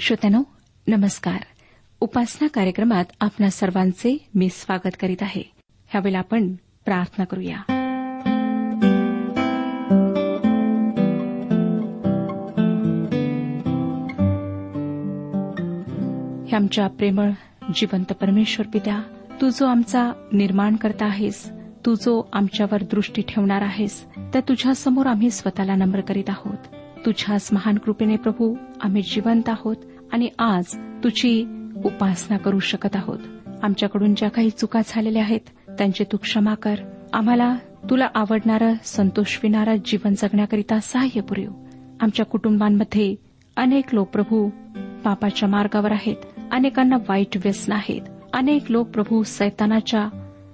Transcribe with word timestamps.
श्रोत्यानो 0.00 0.42
नमस्कार. 0.86 1.36
उपासना 2.00 2.46
कार्यक्रमात 2.46 3.04
आपणा 3.20 3.50
सर्वांचे 3.50 4.28
मी 4.34 4.48
स्वागत 4.48 4.90
करीत 5.00 5.16
आहे. 5.20 5.42
ह्यावेळेला 5.88 6.18
आपण 6.18 6.52
प्रार्थना 6.84 7.24
करूया. 7.24 7.56
हे 16.48 16.56
आमच्या 16.56 16.86
प्रेमळ 16.86 17.30
जिवंत 17.74 18.12
परमेश्वर 18.12 18.66
पित्या 18.66 19.02
तू 19.40 19.48
जो 19.48 19.66
आमचा 19.66 20.28
निर्माण 20.32 20.76
करता 20.76 21.06
आहेस 21.06 21.50
तू 21.86 21.94
जो 21.94 22.28
आमच्यावर 22.32 22.82
दृष्टी 22.82 23.22
ठेवणार 23.22 23.62
आहेस 23.62 24.04
त्या 24.04 24.40
तुझ्यासमोर 24.40 25.06
आम्ही 25.06 25.30
स्वतःला 25.30 25.74
नम्र 25.74 26.00
करीत 26.00 26.30
आहोत. 26.30 26.77
तुझ्याच 27.06 27.48
महान 27.52 27.78
कृपेने 27.78 28.16
प्रभू 28.16 28.56
आम्ही 28.80 29.02
जिवंत 29.02 29.48
आहोत 29.48 29.76
आणि 30.12 30.28
आज 30.38 30.64
तुझी 31.04 31.46
उपासना 31.84 32.36
करू 32.36 32.58
शकत 32.58 32.96
आहोत. 32.96 33.18
आमच्याकडून 33.62 34.14
ज्या 34.14 34.30
काही 34.30 34.50
चुका 34.50 34.80
झालेल्या 34.86 35.22
आहेत 35.22 35.40
त्यांची 35.78 36.04
तू 36.04 36.16
क्षमा 36.16 36.54
कर. 36.54 36.74
आम्हाला 37.12 37.56
तुला 37.90 38.08
आवडणारं 38.14 38.72
संतोष 38.84 39.38
विणारं 39.42 39.76
जीवन 39.84 40.14
जगण्याकरिता 40.14 40.80
सहाय्य 40.80 41.20
पुरेव. 41.20 41.50
आमच्या 42.00 42.26
कुटुंबांमध्ये 42.26 43.14
अनेक 43.56 43.84
लोक 43.92 44.08
प्रभू 44.08 44.48
पापाच्या 45.04 45.48
मार्गावर 45.48 45.92
आहेत. 45.92 46.16
अनेकांना 46.52 46.96
वाईट 47.08 47.36
व्यसन 47.36 47.72
आहेत. 47.72 48.02
अनेक 48.32 48.70
लोक 48.70 48.88
प्रभू 48.88 49.22
सैतानाच्या 49.22 50.08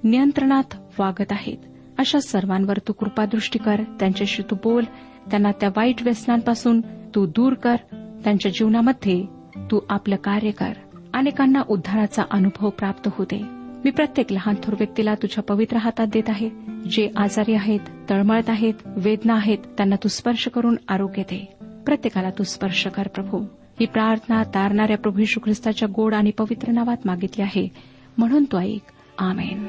नियंत्रणात 0.04 0.74
वागत 0.98 1.32
आहेत. 1.32 1.58
अशा 1.98 2.20
सर्वांवर 2.20 2.78
तू 2.78 2.92
कृपादृष्टी 2.92 3.58
कर. 3.58 3.82
त्यांच्याशी 4.00 4.42
तू 4.42 4.56
बोल. 4.64 4.84
त्यांना 5.30 5.50
त्या 5.60 5.68
वाईट 5.76 6.02
व्यसनांपासून 6.02 6.80
तू 7.14 7.26
दूर 7.26 7.54
कर 7.54 7.76
त्यांच्या 8.24 8.52
जीवनामध्ये 8.52 9.24
तू 9.70 9.80
आपलं 9.88 10.16
कार्य 10.16 10.50
कर. 10.50 10.72
अनेकांना 11.14 11.62
उद्धाराचा 11.68 12.22
अनुभव 12.30 12.70
प्राप्त 12.70 13.08
होते. 13.12 13.42
मी 13.84 13.90
प्रत्येक 13.90 14.32
लहान 14.32 14.54
थोर 14.62 14.74
व्यक्तीला 14.74 15.14
तुझ्या 15.14 15.44
पवित्र 15.44 15.76
हातात 15.76 16.06
देत 16.06 16.22
आहे. 16.28 16.50
जे 16.90 17.10
आजारी 17.16 17.54
आहेत 17.54 17.80
तळमळत 18.10 18.50
आहेत 18.50 18.74
वेदना 18.86 19.34
आहेत 19.34 19.58
त्यांना 19.58 19.96
तू 19.96 20.08
स्पर्श 20.08 20.48
करून 20.48 20.76
आरोग्य 20.88 21.22
दे. 21.22 21.56
प्रत्येकाला 21.86 22.30
तू 22.30 22.42
स्पर्श 22.42 22.86
कर 22.86 23.08
प्रभू. 23.08 23.38
ही 23.80 23.86
प्रार्थना 23.86 24.42
तारणाऱ्या 24.42 24.98
प्रभू 24.98 25.18
यशू 25.18 25.40
ख्रिस्ताच्या 25.44 25.88
गोड 25.96 26.14
आणि 26.14 26.30
पवित्र 26.30 26.70
नावात 26.70 26.96
मागितली 27.04 27.42
आहे. 27.42 27.68
म्हणून 28.18 28.44
तो 28.44 28.58
ऐक. 28.58 28.80
आमेन. 29.18 29.66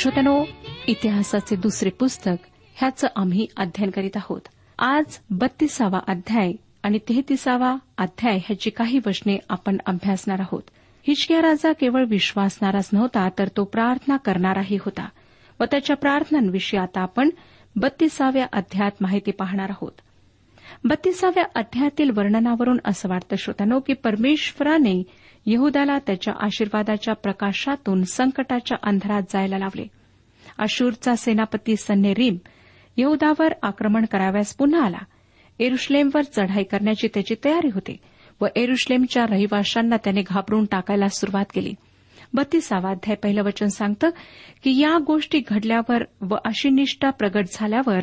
श्रोत्यानो 0.00 0.44
इतिहासाचे 0.86 1.56
दुसरे 1.56 1.90
पुस्तक 1.90 2.46
ह्याचं 2.74 3.08
आम्ही 3.16 3.46
अध्ययन 3.56 3.90
करीत 3.90 4.16
आहोत. 4.16 4.40
आज 4.78 5.18
बत्तीसावा 5.30 6.00
अध्याय 6.08 6.52
आणि 6.82 6.98
तेहतीसावा 6.98 7.76
अध्याय 7.98 8.36
ह्याची 8.36 8.70
काही 8.70 9.00
वचने 9.06 9.38
आपण 9.48 9.76
अभ्यासणार 9.86 10.40
आहोत. 10.40 10.62
हिचक्या 11.06 11.42
राजा 11.42 11.72
केवळ 11.72 12.04
विश्वासणाराच 12.04 12.90
नव्हता 12.92 13.28
तर 13.38 13.48
तो 13.48 13.64
प्रार्थना 13.64 14.16
करणाराही 14.16 14.76
होता. 14.76 15.08
व 15.60 15.64
त्याच्या 15.64 15.96
प्रार्थनांविषयी 15.96 16.80
आता 16.80 17.00
आपण 17.00 17.30
बत्तीसाव्या 17.76 18.46
अध्यायात 18.52 18.92
माहिती 19.00 19.30
पाहणार 19.30 19.70
आहोत. 19.70 19.92
बत्तीसाव्या 20.84 21.44
अध्यायातील 21.54 22.10
वर्णनावरून 22.10 22.78
असं 22.84 23.08
वाटतं 23.08 23.36
श्रोत्यानो 23.36 23.80
की 23.80 23.92
परमेश्वराने 23.92 25.02
यहदाला 25.46 25.98
त्याच्या 25.98 26.34
आशीर्वादाच्या 26.40 27.14
प्रकाशातून 27.14 28.02
संकटाच्या 28.02 28.78
अंधारात 28.82 29.22
जायला 29.30 29.58
लावले. 29.58 29.86
अशूरचा 30.58 31.16
सेनापती 31.16 31.76
सन्नेरीम 31.76 32.36
यहदावर 32.96 33.52
आक्रमण 33.62 34.04
कराव्यास 34.04 34.56
पुन्हा 34.56 34.84
आला. 34.84 34.98
एरुश्लेमवर 35.58 36.22
चढाई 36.22 36.62
करण्याची 36.62 37.08
त्याची 37.14 37.34
तयारी 37.44 37.70
होती 37.74 37.96
व 38.40 38.46
एरुश्लेमच्या 38.56 39.26
रहिवाशांना 39.26 39.96
त्याने 39.96 40.22
घाबरून 40.22 40.64
टाकायला 40.64 41.08
सुरुवात 41.08 41.44
केली. 41.54 41.74
बत्तीसावा 42.34 42.90
अध्याय 42.90 43.16
पहिलं 43.16 43.42
वचन 43.42 43.66
सांगतं 43.66 44.10
की 44.64 44.80
या 44.80 44.98
गोष्टी 45.06 45.40
घडल्यावर 45.48 46.02
व 46.20 46.36
अशी 46.44 46.70
निष्ठा 46.70 47.10
प्रगट 47.10 47.44
झाल्यावर 47.52 47.98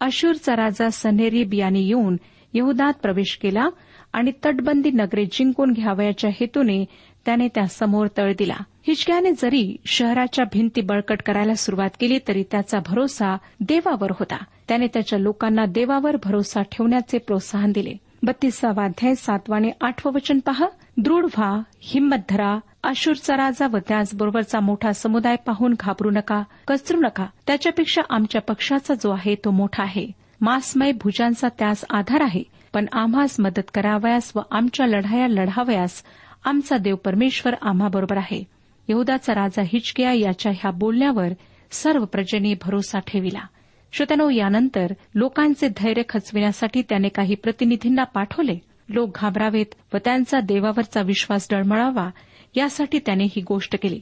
अशूरचा 0.00 0.56
राजा 0.56 0.88
सनेरीब 0.88 1.54
यांनी 1.54 1.86
येऊन 1.86 2.16
यहुदात 2.54 2.92
प्रवेश 2.92 3.38
केला 3.42 3.68
आणि 4.12 4.32
तटबंदी 4.44 4.90
नगरे 4.90 5.24
जिंकून 5.24 5.72
घ्यावयाच्या 5.72 6.30
हेतूने 6.30 6.84
त्याने 7.26 7.48
त्यासमोर 7.48 8.06
तळ 8.18 8.32
दिला. 8.38 8.56
हिचक्याने 8.86 9.30
जरी 9.32 9.76
शहराच्या 9.86 10.44
भिंती 10.52 10.80
बळकट 10.80 11.22
करायला 11.22 11.54
सुरुवात 11.54 11.90
केली 12.00 12.18
तरी 12.28 12.44
त्याचा 12.50 12.78
भरोसा 12.86 13.36
देवावर 13.60 14.10
होता. 14.10 14.44
त्याने 14.68 14.86
त्याच्या 14.86 15.18
लोकांना 15.18 15.64
देवावर 15.64 16.16
भरोसा 16.24 16.62
ठेवण्याचे 16.62 17.18
प्रोत्साहन 17.18 17.72
दिले. 17.72 17.92
बत्तीसावा 18.22 18.84
अध्याय 18.84 19.14
सातवाने 19.14 19.68
आठवं 19.80 20.12
वचन 20.12 20.38
पहा. 20.38 20.66
दृढ 20.96 21.24
व्हा 21.24 21.60
हिंमत 21.80 22.16
धरा. 22.30 22.58
अशूरचा 22.82 23.36
राजा 23.36 23.66
व 23.66 23.76
त्याचबरोबरचा 23.88 24.60
मोठा 24.60 24.92
समुदाय 24.92 25.36
पाहून 25.36 25.74
घाबरू 25.80 26.10
नका 26.10 26.42
कचरू 26.68 27.00
नका. 27.00 27.26
त्याच्यापेक्षा 27.46 28.02
आमच्या 28.10 28.40
पक्षाचा 28.40 28.94
जो 28.94 29.10
आहे 29.10 29.34
तो 29.34 29.50
मोठा 29.50 29.82
आहे. 29.82 30.06
मासमय 30.40 30.92
भुजांचा 30.92 31.48
त्यास 31.58 31.84
आधार 31.90 32.20
आहे. 32.20 32.42
पण 32.72 32.86
आम्हास 32.92 33.36
मदत 33.40 33.70
करावयास 33.74 34.32
व 34.34 34.40
आमच्या 34.50 34.86
लढाया 34.86 35.28
लढावयास 35.28 36.02
आमचा 36.44 36.76
देव 36.76 36.96
परमेश्वर 36.96 37.54
आम्हाबरोबर 37.62 38.16
आहे. 38.16 38.44
यहदाचा 38.88 39.34
राजा 39.34 39.62
हिचकिया 39.62 40.12
याच्या 40.12 40.52
ह्या 40.52 40.70
बोलण्यावर 40.70 41.28
सर्व 41.70 42.04
प्रजेने 42.04 42.54
भरोसा 42.62 42.98
ठेविला. 42.98 43.46
श्रोत्यानो 43.92 44.30
यानंतर 44.30 44.92
लोकांचे 45.14 45.68
धैर्य 45.68 46.02
खचविण्यासाठी 46.08 46.82
त्याने 46.88 47.08
काही 47.08 47.34
प्रतिनिधींना 47.34 48.04
पाठवले. 48.04 48.58
लोक 48.88 49.18
घाबरावेत 49.20 49.94
व 49.94 49.96
त्यांचा 50.04 50.40
देवावरचा 50.40 51.02
विश्वास 51.02 51.48
डळमळावा 51.50 52.10
यासाठी 52.54 52.98
त्याने 52.98 53.24
ही 53.24 53.40
गोष्ट 53.40 53.76
केली. 53.82 54.00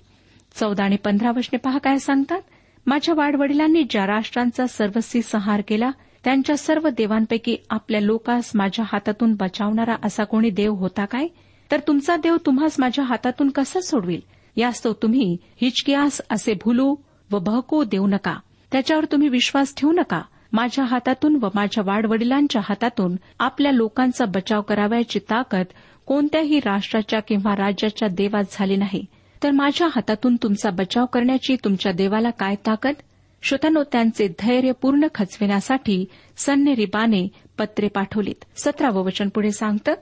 चौदा 0.55 0.85
आणि 0.85 0.97
पंधरा 0.97 1.31
वचने 1.31 1.57
पहा 1.57 1.79
काय 1.79 1.99
सांगतात? 1.99 2.41
माझ्या 2.87 3.15
वाडवडिलांनी 3.15 3.83
ज्या 3.91 4.07
राष्ट्रांचा 4.07 4.67
सर्वस्वी 4.67 5.23
संहार 5.23 5.63
केला 5.69 5.91
त्यांच्या 6.25 6.57
सर्व 6.57 6.89
देवांपैकी 6.89 7.57
आपल्या 7.71 8.01
लोकास 8.01 8.51
माझ्या 8.55 8.85
हातातून 8.93 9.35
बचावणारा 9.35 9.97
असा 10.03 10.25
कोणी 10.25 10.51
देव 10.51 10.75
होता 10.75 11.05
काय? 11.05 11.27
तर 11.71 11.81
तुमचा 11.81 12.17
देव 12.17 12.37
तुम्हास 12.47 12.77
माझ्या 12.79 13.05
हातातून 13.05 13.51
कसा 13.51 13.81
सोडविल? 13.81 14.21
यास्तव 14.57 14.93
तुम्ही 14.93 15.37
हिचकियास 15.61 16.21
असे 16.31 16.55
भूलू 16.55 16.95
व 17.33 17.39
बहको 17.39 17.85
देऊ 17.85 18.07
नका. 18.07 18.39
त्याच्यावर 18.73 19.05
तुम्ही 19.05 19.29
विश्वास 19.29 19.75
ठेवू 19.77 19.93
नका. 19.93 20.23
माझ्या 20.53 20.85
हातातून 20.85 21.39
व 21.43 21.49
माझ्या 21.55 21.85
वाडवडिलांच्या 21.87 22.63
हातातून 22.65 23.17
आपल्या 23.39 23.73
लोकांचा 23.73 24.25
बचाव 24.25 24.63
करावयाची 24.63 25.19
ताकद 25.19 25.65
कोणत्याही 26.07 26.59
राष्ट्राच्या 26.59 27.21
किंवा 27.21 27.57
राज्याच्या 27.57 28.09
देवात 28.09 28.45
झाली 28.51 28.77
नाही. 28.77 29.05
तर 29.43 29.51
माझ्या 29.51 29.87
हातातून 29.87 30.37
तुमचा 30.37 30.71
बचाव 30.71 31.07
करण्याची 31.07 31.57
तुमच्या 31.65 31.93
देवाला 31.93 32.31
काय 32.31 32.55
ताकद? 32.55 32.95
श्रोत्यानो 33.43 33.83
त्यांचे 33.93 34.29
धैर्य 34.29 34.73
पूर्ण 34.73 35.07
खचविण्यासाठी 35.15 36.05
सन्नेरिबाने 36.37 37.29
पत्रे 37.59 37.89
पाठवलीत. 37.89 38.45
सतरावं 38.57 39.05
वचन 39.05 39.29
पुढे 39.29 39.51
सांगतं 39.51 39.95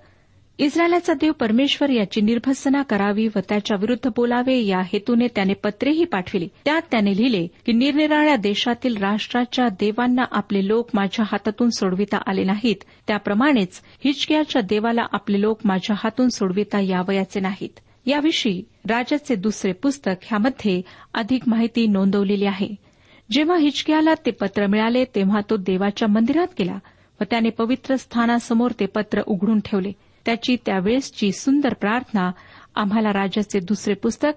इस्रायलाचा 0.58 1.14
देव 1.14 1.32
परमेश्वर 1.32 1.90
याची 1.90 2.20
निर्भसना 2.20 2.82
करावी 2.82 3.26
व 3.26 3.38
त्याच्या 3.48 3.76
विरुद्ध 3.80 4.10
बोलावे 4.16 4.64
या 4.64 4.80
हेतूने 4.80 5.26
त्याने 5.26 5.54
पत्रेही 5.54 6.04
पाठविली. 6.04 6.48
त्यात 6.64 6.82
त्याने 6.90 7.16
लिहिले 7.16 7.46
की 7.46 7.72
निरनिराळ्या 7.72 8.36
देशातील 8.36 8.96
राष्ट्राच्या 8.96 9.68
देवांना 9.68 10.22
आपले 10.30 10.68
लोक 10.68 10.88
माझ्या 10.94 11.24
हातातून 11.28 11.70
सोडविता 11.70 12.18
आले 12.26 12.44
नाहीत. 12.44 12.76
त्याप्रमाणेच 13.06 13.80
हिचकियाच्या 14.04 14.62
देवाला 14.62 15.02
आपले 15.12 15.40
लोक 15.40 15.58
माझ्या 15.64 15.96
हातून 15.98 16.28
सोडविता 16.28 16.80
यावयाचे 16.80 17.40
नाहीत. 17.40 17.80
याविषयी 18.06 18.64
राजाचे 18.88 19.34
दुसरे 19.34 19.72
पुस्तक 19.72 20.12
ह्यामध्ये 20.22 20.82
अधिक 21.14 21.42
माहिती 21.46 21.86
नोंदवलेली 21.86 22.46
आहे. 22.46 22.85
जेव्हा 23.30 23.56
हिचक्याला 23.56 24.14
ते 24.26 24.30
पत्र 24.30 24.66
मिळाले 24.66 25.04
तेव्हा 25.04 25.40
तो 25.50 25.56
देवाच्या 25.56 26.08
मंदिरात 26.08 26.46
गेला 26.58 26.78
व 27.20 27.24
त्याने 27.30 27.50
पवित्र 27.50 27.96
स्थानासमोर 27.96 28.70
ते 28.80 28.86
पत्र 28.86 29.20
उघडून 29.26 29.60
ठेवले. 29.60 29.92
त्याची 30.24 30.56
त्यावेळेसची 30.66 31.32
सुंदर 31.32 31.74
प्रार्थना 31.74 32.30
आम्हाला 32.74 33.12
राजाचे 33.12 33.60
दुसरे 33.60 33.94
पुस्तक 33.94 34.32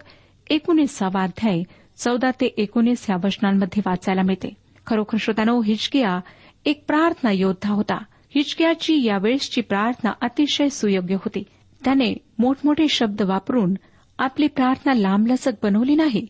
एकोणीसावा 0.50 1.24
अध्याय 1.24 1.63
चौदा 1.97 2.31
ते 2.31 2.45
एकोणीस 2.45 3.06
या 3.09 3.15
वचनांमध्ये 3.24 3.83
वाचायला 3.86 4.21
मिळते. 4.21 4.53
खरोखर 4.88 5.18
श्रोतानो 5.19 5.62
हिचकिया 5.62 6.19
एक 6.65 6.83
प्रार्थना 6.88 7.31
योद्धा 7.31 7.74
होता. 7.74 8.03
हिचकियाची 8.35 9.03
यावेळेसची 9.03 9.62
प्रार्थना 9.62 10.12
अतिशय 10.21 10.69
सुयोग्य 10.69 11.15
होती. 11.15 11.44
त्याने 11.85 12.13
मोठमोठे 12.39 12.88
शब्द 12.88 13.21
वापरून 13.21 13.74
आपली 14.18 14.47
प्रार्थना 14.47 14.94
लांबलचक 14.94 15.51
बनवली 15.63 15.95
नाही. 15.95 16.27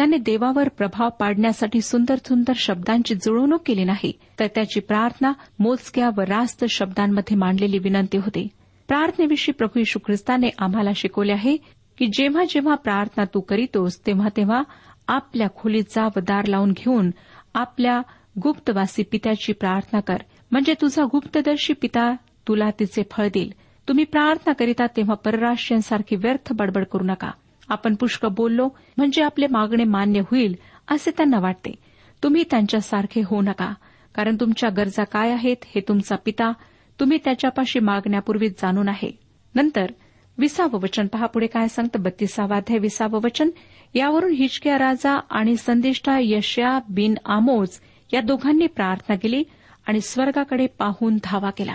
त्याने 0.00 0.16
देवावर 0.16 0.68
प्रभाव 0.68 1.08
पाडण्यासाठी 1.08 1.80
सुंदर 1.80 2.14
सुंदर 2.16 2.52
शब्दांची 2.56 3.14
जुळवणूक 3.14 3.62
केली 3.66 3.84
नाही 3.84 4.12
तर 4.40 4.46
त्याची 4.46 4.80
प्रार्थना 4.80 5.32
मोजक्या 5.58 6.10
व 6.16 6.20
रास्त 6.20 6.64
शब्दांमध्ये 6.70 7.36
मांडलेली 7.36 7.78
विनंती 7.78 8.18
होती. 8.18 8.48
प्रार्थनेविषयी 8.88 9.52
प्रभू 9.52 9.80
यशू 9.80 9.98
ख्रिस्ताने 9.98 10.48
आम्हाला 10.58 10.90
शिकवले 10.96 11.32
आहे 11.32 11.56
की 11.98 12.06
जेव्हा 12.06 12.44
जेव्हा 12.50 12.74
प्रार्थना 12.74 13.24
तू 13.24 13.40
करीतोस 13.40 14.06
तेव्हा 14.06 14.28
तेव्हा 14.36 14.62
आपल्या 15.08 15.48
खोलीत 15.56 15.84
जा 15.90 16.06
व 16.06 16.18
दार 16.18 16.46
लावून 16.46 16.72
घेऊन 16.72 17.10
आपल्या 17.54 18.00
गुप्तवासी 18.42 19.02
पित्याची 19.02 19.52
प्रार्थना 19.52 20.00
कर. 20.00 20.16
म्हणजे 20.50 20.74
तुझा 20.80 21.04
गुप्तदर्शी 21.04 21.72
पिता 21.72 22.12
तुला 22.48 22.70
तिचे 22.70 23.02
फळ 23.10 23.26
देईल. 23.26 23.52
तुम्ही 23.88 24.04
प्रार्थना 24.04 24.52
करिता 24.52 24.86
तेव्हा 24.86 25.14
परराष्ट्रीयांसारखी 25.14 26.16
व्यर्थ 26.16 26.52
बडबड 26.52 26.84
करू 26.84 27.04
नका. 27.04 27.30
आपण 27.70 27.94
पुष्कळ 27.94 28.28
बोललो 28.28 28.68
म्हणजे 28.96 29.22
आपले 29.22 29.46
मागणे 29.46 29.84
मान्य 29.84 30.20
होईल 30.20 30.56
असे 30.88 31.10
त्यांना 31.10 31.40
वाटते. 31.40 31.74
तुम्ही 32.22 32.44
त्यांच्यासारखे 32.50 33.22
होऊ 33.26 33.42
नका 33.42 33.74
कारण 34.14 34.36
तुमच्या 34.40 34.70
गरजा 34.70 35.04
काय 35.04 35.30
आहेत 35.30 35.56
हे 35.64 35.80
तुमचा 35.80 36.16
पिता 36.16 36.52
तुम्ही 37.00 37.18
त्याच्यापाशी 37.24 37.78
मागण्यापूर्वीच 37.78 38.62
जाणून 38.62 38.88
आहे. 38.88 39.18
नंतर 39.54 39.90
विसावं 40.38 40.80
वचन 40.80 41.06
पहा 41.06 41.26
पुढे 41.26 41.46
काय 41.46 41.68
सांगतं? 41.68 42.02
बत्तीसावाध्याय 42.02 42.78
विसावं 42.78 43.20
वचन. 43.22 43.50
यावरून 43.94 44.32
हिचक्या 44.32 44.78
राजा 44.78 45.20
आणि 45.30 45.56
संदिष्टा 45.56 46.18
यशया 46.20 46.78
बिन 46.88 47.14
आमोज 47.26 47.68
या 48.14 48.20
दोघांनी 48.20 48.66
प्रार्थना 48.66 49.16
केली 49.16 49.44
आणि 49.86 50.00
स्वर्गाकडे 50.00 50.66
पाहून 50.66 51.18
धावा 51.24 51.50
केला. 51.50 51.74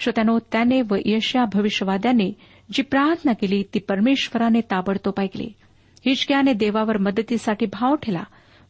श्रोत्यानो 0.00 0.38
त्याने 0.38 0.82
व 0.82 0.94
यशया 1.04 1.44
भविष्यवाद्याने 1.52 2.36
जी 2.72 2.82
प्रार्थना 2.82 3.32
केली 3.32 3.62
ती 3.74 3.78
परमेश्वराने 3.78 4.60
ताबडतोब 4.60 5.20
ऐकली. 5.20 5.52
हिचक्याने 6.06 6.52
देवावर 6.52 6.98
मदतीसाठी 6.98 7.66
भाव 7.66 7.94
ठेला 7.94 8.24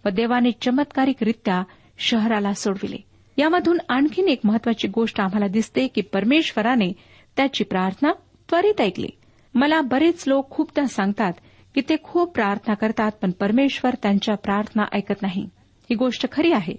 व 0.04 0.08
देवाने 0.08 0.50
चमत्कारिकरित्या 0.62 1.62
शहराला 1.98 2.52
सोडविले. 2.52 2.96
यामधून 3.36 3.78
आणखीन 3.88 4.28
एक 4.28 4.40
महत्वाची 4.44 4.88
गोष्ट 4.88 5.20
आम्हाला 5.20 5.46
दिसते 5.46 5.86
की 5.86 6.00
परमेश्वराने 6.00 6.92
त्याची 7.36 7.64
प्रार्थना 7.64 8.12
त्वरित 8.50 8.80
ऐकली. 8.80 9.08
मला 9.54 9.80
बरेच 9.80 10.24
लोक 10.26 10.50
खूपदा 10.50 10.86
सांगतात 10.86 11.32
की 11.74 11.80
ते 11.88 11.96
खूप 12.02 12.34
प्रार्थना 12.34 12.74
करतात 12.74 13.10
पण 13.22 13.30
परमेश्वर 13.30 13.94
त्यांच्या 14.02 14.34
प्रार्थना 14.34 14.82
ऐकत 14.92 15.22
नाही. 15.22 15.42
ही 15.90 15.94
गोष्ट 15.94 16.32
खरी 16.32 16.52
आहे. 16.52 16.74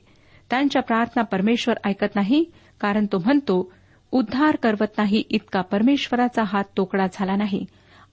त्यांच्या 0.50 0.82
प्रार्थना 0.82 1.24
परमेश्वर 1.24 1.76
ऐकत 1.84 2.16
नाही 2.16 2.46
कारण 2.80 3.06
तो 3.06 3.18
म्हणतो 3.18 3.74
उद्धार 4.12 4.56
करवत 4.56 4.98
नाही 4.98 5.24
इतका 5.30 5.62
परमेश्वराचा 5.62 6.44
हात 6.44 6.64
तोकडा 6.78 7.06
झाला 7.14 7.36
नाही. 7.36 7.66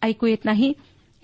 ऐकू 0.02 0.26
येत 0.26 0.44
नाही 0.44 0.72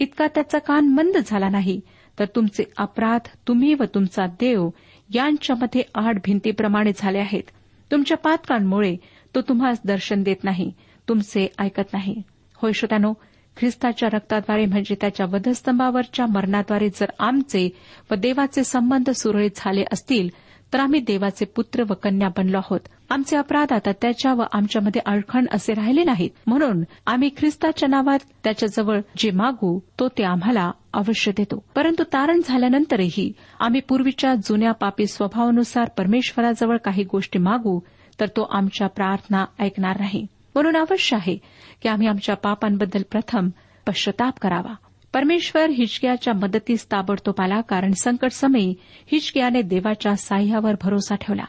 इतका 0.01 0.27
त्याचा 0.27 0.59
कान 0.59 0.89
मंद 0.89 1.17
झाला 1.27 1.49
नाही. 1.49 1.81
तर 2.19 2.25
तुमचे 2.37 2.65
अपराध 2.77 3.29
तुम्ही 3.49 3.75
व 3.75 3.85
तुमचा 3.85 4.27
देव 4.27 4.69
यांच्यामध्ये 5.15 5.83
आठ 5.95 6.17
भिंतीप्रमाणे 6.25 6.93
झाले 6.97 7.19
आहेत. 7.19 7.43
तुमच्या 7.91 8.17
पातकांमुळे 8.17 8.97
तो 9.35 9.41
तुम्हाला 9.41 9.81
दर्शन 9.85 10.23
देत 10.23 10.45
नाही 10.45 10.73
तुमचे 11.09 11.49
ऐकत 11.59 11.93
नाही. 11.93 12.23
होय 12.57 12.73
श्रोत्यानो 12.73 13.13
ख्रिस्ताच्या 13.57 14.09
रक्ताद्वारे 14.13 14.65
म्हणजे 14.67 14.95
त्याच्या 15.01 15.27
वधस्तंभावरच्या 15.27 16.27
मरणाद्वारे 16.27 16.89
जर 16.89 17.11
आमचे 17.19 17.69
व 18.11 18.15
देवाचे 18.15 18.65
संबंध 18.65 19.11
सुरळीत 19.11 19.51
झाले 19.57 19.85
असतील 19.93 20.29
तर 20.73 20.81
आम्ही 20.81 21.01
देवाचे 21.01 21.45
पुत्र 21.45 21.83
व 21.83 21.95
कन्या 21.95 22.29
बनलो 22.29 22.59
आहोत. 22.59 22.81
आमचे 23.13 23.37
अपराध 23.37 23.73
आता 23.73 23.91
त्याच्या 23.93 24.35
व 24.35 24.43
आमच्यामध्ये 24.53 25.03
अडखण 25.07 25.47
असे 25.53 25.75
राहिले 25.75 26.05
नाहीत. 26.05 26.31
म्हणून 26.47 26.85
आम्ही 27.07 27.31
ख्रिस्ताच्या 27.37 27.89
नावात 27.89 28.19
त्याच्याजवळ 28.45 29.01
जे 29.17 29.31
मागू 29.31 29.81
तो 29.99 30.09
ते 30.09 30.25
आम्हाला 30.25 30.71
अवश्य 30.93 31.33
देतो. 31.37 31.65
परंतु 31.75 32.05
तारण 32.13 32.41
झाल्यानंतरही 32.45 33.33
आम्ही 33.61 33.81
पूर्वीच्या 33.81 34.35
जुन्या 34.35 34.73
पापी 34.73 35.07
स्वभावानुसार 35.07 35.89
परमेश्वराजवळ 35.99 36.77
काही 36.77 37.05
गोष्टी 37.05 37.39
मागू 37.39 37.81
तर 38.21 38.27
तो 38.27 38.43
आमच्या 38.43 38.87
प्रार्थना 38.87 39.45
ऐकणार 39.61 40.01
नाही. 40.01 40.27
म्हणून 40.55 40.77
अवश्य 40.77 41.17
आहे 41.17 41.39
की 41.83 41.89
आम्ही 41.89 42.07
आमच्या 42.07 42.37
पापांबद्दल 42.37 43.03
प्रथम 43.11 43.49
पश्चाताप 43.87 44.39
करावा. 44.41 44.75
परमेश्वर 45.15 45.71
हिचकियाच्या 45.71 46.35
मदतीस 46.35 46.87
ताबडतोब 46.93 47.41
आला 47.41 47.61
कारण 47.61 47.93
संकट 47.93 48.31
समयी 48.31 48.75
हिचकियाने 49.13 49.63
देवाच्या 49.63 50.17
साह्यावर 50.17 50.73
भरोसा 50.83 51.15
ठेवला. 51.15 51.45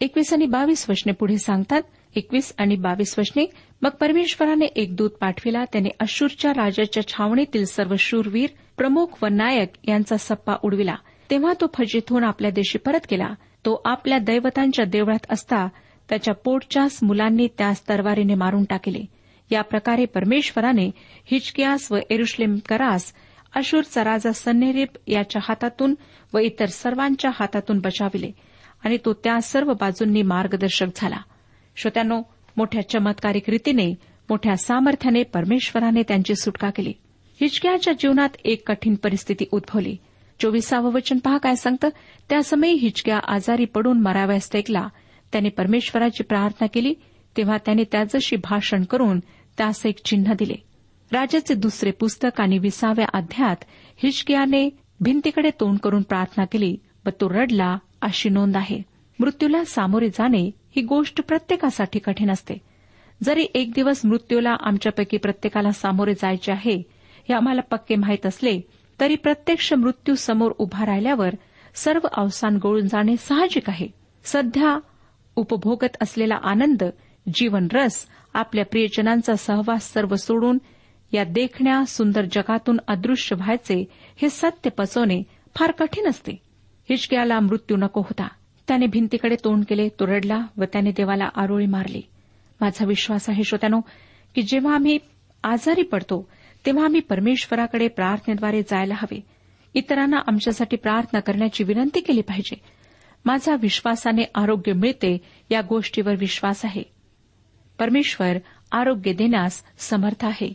एकवीस 0.00 0.32
आणि 0.32 0.46
बावीस 0.46 0.90
वचने 0.90 1.12
पुढे 1.12 1.38
सांगतात. 1.38 1.82
एकवीस 2.16 2.54
आणि 2.58 2.76
बावीस 2.76 3.18
वचने 3.18 3.50
मग 3.82 3.90
परमेश्वराने 3.90 4.64
एक 4.64 4.96
दूत 4.96 5.10
पाठविला. 5.10 5.64
त्याने 5.64 5.88
अशूरच्या 6.00 6.50
राजाच्या 6.50 7.08
छावणीतील 7.08 7.64
सर्व 7.64 7.94
शूरवीर 7.98 8.50
प्रमुख 8.76 9.06
व 9.22 9.26
नायक 9.26 9.68
यांचा 9.88 10.16
सप्पा 10.16 10.54
उडविला. 10.62 10.94
तेव्हा 11.30 11.52
तो 11.60 11.66
फजित 11.74 12.02
होऊन 12.10 12.24
आपल्या 12.24 12.50
देशी 12.50 12.78
परत 12.78 13.00
गेला. 13.10 13.28
तो 13.64 13.82
आपल्या 13.84 14.18
दैवतांच्या 14.18 14.84
देवळात 14.84 15.26
असता. 15.30 15.68
त्याच्या 16.08 16.34
पोटच्याच 16.34 16.98
मुलांनी 17.02 17.48
त्यास 17.58 17.88
तरवारीने 17.88 18.34
मारून 18.34 18.64
टाकले. 18.64 19.04
या 19.50 19.62
प्रकारे 19.62 20.04
परमेश्वराने 20.04 20.90
हिचकियास 21.30 21.92
व 21.92 21.96
एरुश्लेम 22.10 22.56
करास 22.68 23.12
अशूरचा 23.54 24.04
राजा 24.04 24.32
सन्नेरीब 24.32 24.88
याच्या 25.06 25.42
हातातून 25.44 25.94
व 26.34 26.38
इतर 26.38 26.66
सर्वांच्या 26.66 27.30
हातातून 27.34 27.78
बचाविले. 27.78 28.30
आणि 28.86 28.98
तो 29.04 29.12
त्या 29.12 29.40
सर्व 29.40 29.72
बाजूंनी 29.72 30.22
मार्गदर्शक 30.22 30.86
झाला. 30.96 31.16
श्रोत्यांनो 31.76 32.22
मोठ्या 32.56 32.88
चमत्कारिक 32.88 33.42
रीतीने 33.48 33.94
मोठ्या 34.30 34.56
सामर्थ्याने 34.56 35.22
परमेश्वराने 35.22 36.02
त्यांची 36.02 36.34
सुटका 36.34 36.70
केली. 36.70 36.92
हिचक्याच्या 37.40 37.94
जीवनात 37.94 38.28
एक 38.44 38.68
कठीण 38.68 38.94
परिस्थिती 38.94 39.44
उद्भवली. 39.50 39.96
चोवीसावं 40.40 40.92
वचन 40.92 41.18
पहा 41.18 41.38
काय 41.38 41.54
सांगतं? 41.54 41.88
त्यासमयी 42.28 42.72
हिचक्या 42.72 43.18
आजारी 43.28 43.64
पडून 43.64 44.00
मराव्यास 44.00 44.50
टेकला 44.52 44.88
त्याने 45.32 45.48
परमेश्वराची 45.48 46.22
प्रार्थना 46.22 46.66
केली 46.66 46.94
तेव्हा 47.36 47.56
त्याने 47.56 47.84
त्याजशी 47.84 48.36
भाषण 48.36 48.84
करून 48.84 49.18
त्यास 49.58 49.86
एक 49.86 49.98
चिन्ह 50.04 50.32
दिले. 50.32 50.54
राजाचे 51.12 51.54
दुसरे 51.54 51.90
पुस्तक 51.90 52.40
आणि 52.40 52.58
विसाव्या 52.58 53.06
अध्यात 53.14 53.56
हिचकियाने 53.96 54.70
भिंतीकडे 55.00 55.50
तोंड 55.50 55.78
करून 55.78 56.02
प्रार्थना 56.02 56.44
केली 56.44 56.76
व 57.06 57.08
तो 57.08 57.28
रडला 57.28 57.78
अशी 58.02 58.28
नोंद 58.28 58.56
आहे. 58.56 58.82
मृत्यूला 59.18 59.64
सामोरे 59.64 60.08
जाणे 60.08 60.50
ही 60.76 60.82
गोष्ट 60.82 61.20
प्रत्येकासाठी 61.28 61.98
कठीण 61.98 62.30
असते. 62.30 62.54
जरी 63.22 63.46
एक 63.54 63.72
दिवस 63.74 64.04
मृत्यूला 64.04 64.56
आमच्यापैकी 64.60 65.16
प्रत्येकाला 65.16 65.70
सामोरे 65.70 66.14
जायचे 66.14 66.52
आहे 66.52 66.82
हे 67.28 67.34
आम्हाला 67.34 67.60
पक्के 67.60 67.94
माहीत 67.94 68.26
असले 68.26 68.60
तरी 69.00 69.14
प्रत्यक्ष 69.14 69.72
मृत्यू 69.72 70.14
समोर 70.14 70.52
उभा 70.58 70.86
राहिल्यावर 70.86 71.34
सर्व 71.74 72.06
अवसान 72.16 72.58
गळून 72.64 72.88
जाणे 72.88 73.16
साहजिक 73.16 73.70
आहे. 73.70 73.88
सध्या 74.24 74.78
उपभोगत 75.36 75.96
असलेला 76.02 76.34
आनंद 76.42 76.82
जीवन 77.34 77.68
रस 77.72 78.06
आपल्या 78.34 78.64
प्रियजनांचा 78.64 79.34
सहवास 79.34 79.92
सर्व 79.92 80.14
सोडून 80.14 80.58
या 81.12 81.24
देखण्या 81.24 81.84
सुंदर 81.84 82.24
जगातून 82.32 82.76
अदृश्य 82.88 83.36
व्हायचे 83.36 83.84
हे 84.16 84.28
सत्य 84.28 84.70
पचवणे 84.70 85.22
फार 85.54 85.70
कठीण 85.70 86.06
असते. 86.06 86.45
हिचक्याला 86.90 87.40
मृत्यू 87.40 87.76
नको 87.76 88.00
होता. 88.00 88.28
त्याने 88.68 88.86
भिंतीकडे 88.86 89.36
तोंड 89.44 89.64
केले 89.68 89.88
तो 89.88 90.06
रडला 90.06 90.38
व 90.56 90.64
त्याने 90.64 90.90
देवाला 90.90 91.28
आरोळी 91.36 91.66
मारली. 91.66 92.02
माझा 92.60 92.86
विश्वास 92.86 93.30
आहे 93.30 93.44
श्रोत्यानो 93.44 93.80
की 94.34 94.42
जेव्हा 94.42 94.74
आम्ही 94.74 94.98
आजारी 95.44 95.82
पडतो 95.82 96.28
तेव्हा 96.66 96.84
आम्ही 96.84 97.00
परमेश्वराकडे 97.00 97.88
प्रार्थनेद्वारे 97.88 98.62
जायला 98.62 98.94
हवे. 98.94 99.20
इतरांना 99.74 100.16
आमच्यासाठी 100.26 100.76
प्रार्थना 100.76 101.20
करण्याची 101.20 101.64
विनंती 101.64 102.00
केली 102.00 102.20
पाहिजे. 102.20 102.60
माझा 103.24 103.56
विश्वासाने 103.60 104.22
आरोग्य 104.34 104.72
मिळते 104.72 105.18
या 105.50 105.60
गोष्टीवर 105.60 106.14
विश्वास 106.18 106.64
आहे. 106.64 106.82
परमेश्वर 107.78 108.32
आरोग्य 108.72 109.12
देण्यास 109.12 109.62
समर्थ 109.78 110.24
आहे. 110.24 110.52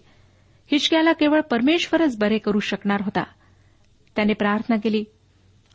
हिचक्याला 0.71 1.13
केवळ 1.13 1.41
परमेश्वरच 1.41 2.17
बरे 2.19 2.37
करू 2.37 2.59
शकणार 2.59 3.01
होता. 3.01 3.23
त्याने 4.15 4.33
प्रार्थना 4.33 4.75
केली 4.75 5.03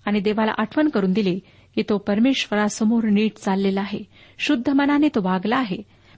आणि 0.06 0.20
देवाला 0.20 0.52
आठवण 0.58 0.88
करून 0.88 1.12
दिली 1.12 1.40
की 1.74 1.82
तो 1.88 1.98
परमेश्वरासमोर 1.98 3.04
नीट 3.04 3.36
चाललेला 3.36 3.80
आहे. 3.80 4.00
शुद्ध 4.38 4.70
मनाने 4.70 5.08
तो 5.08 5.20
वागला 5.22 5.56
आहे. 5.56 5.76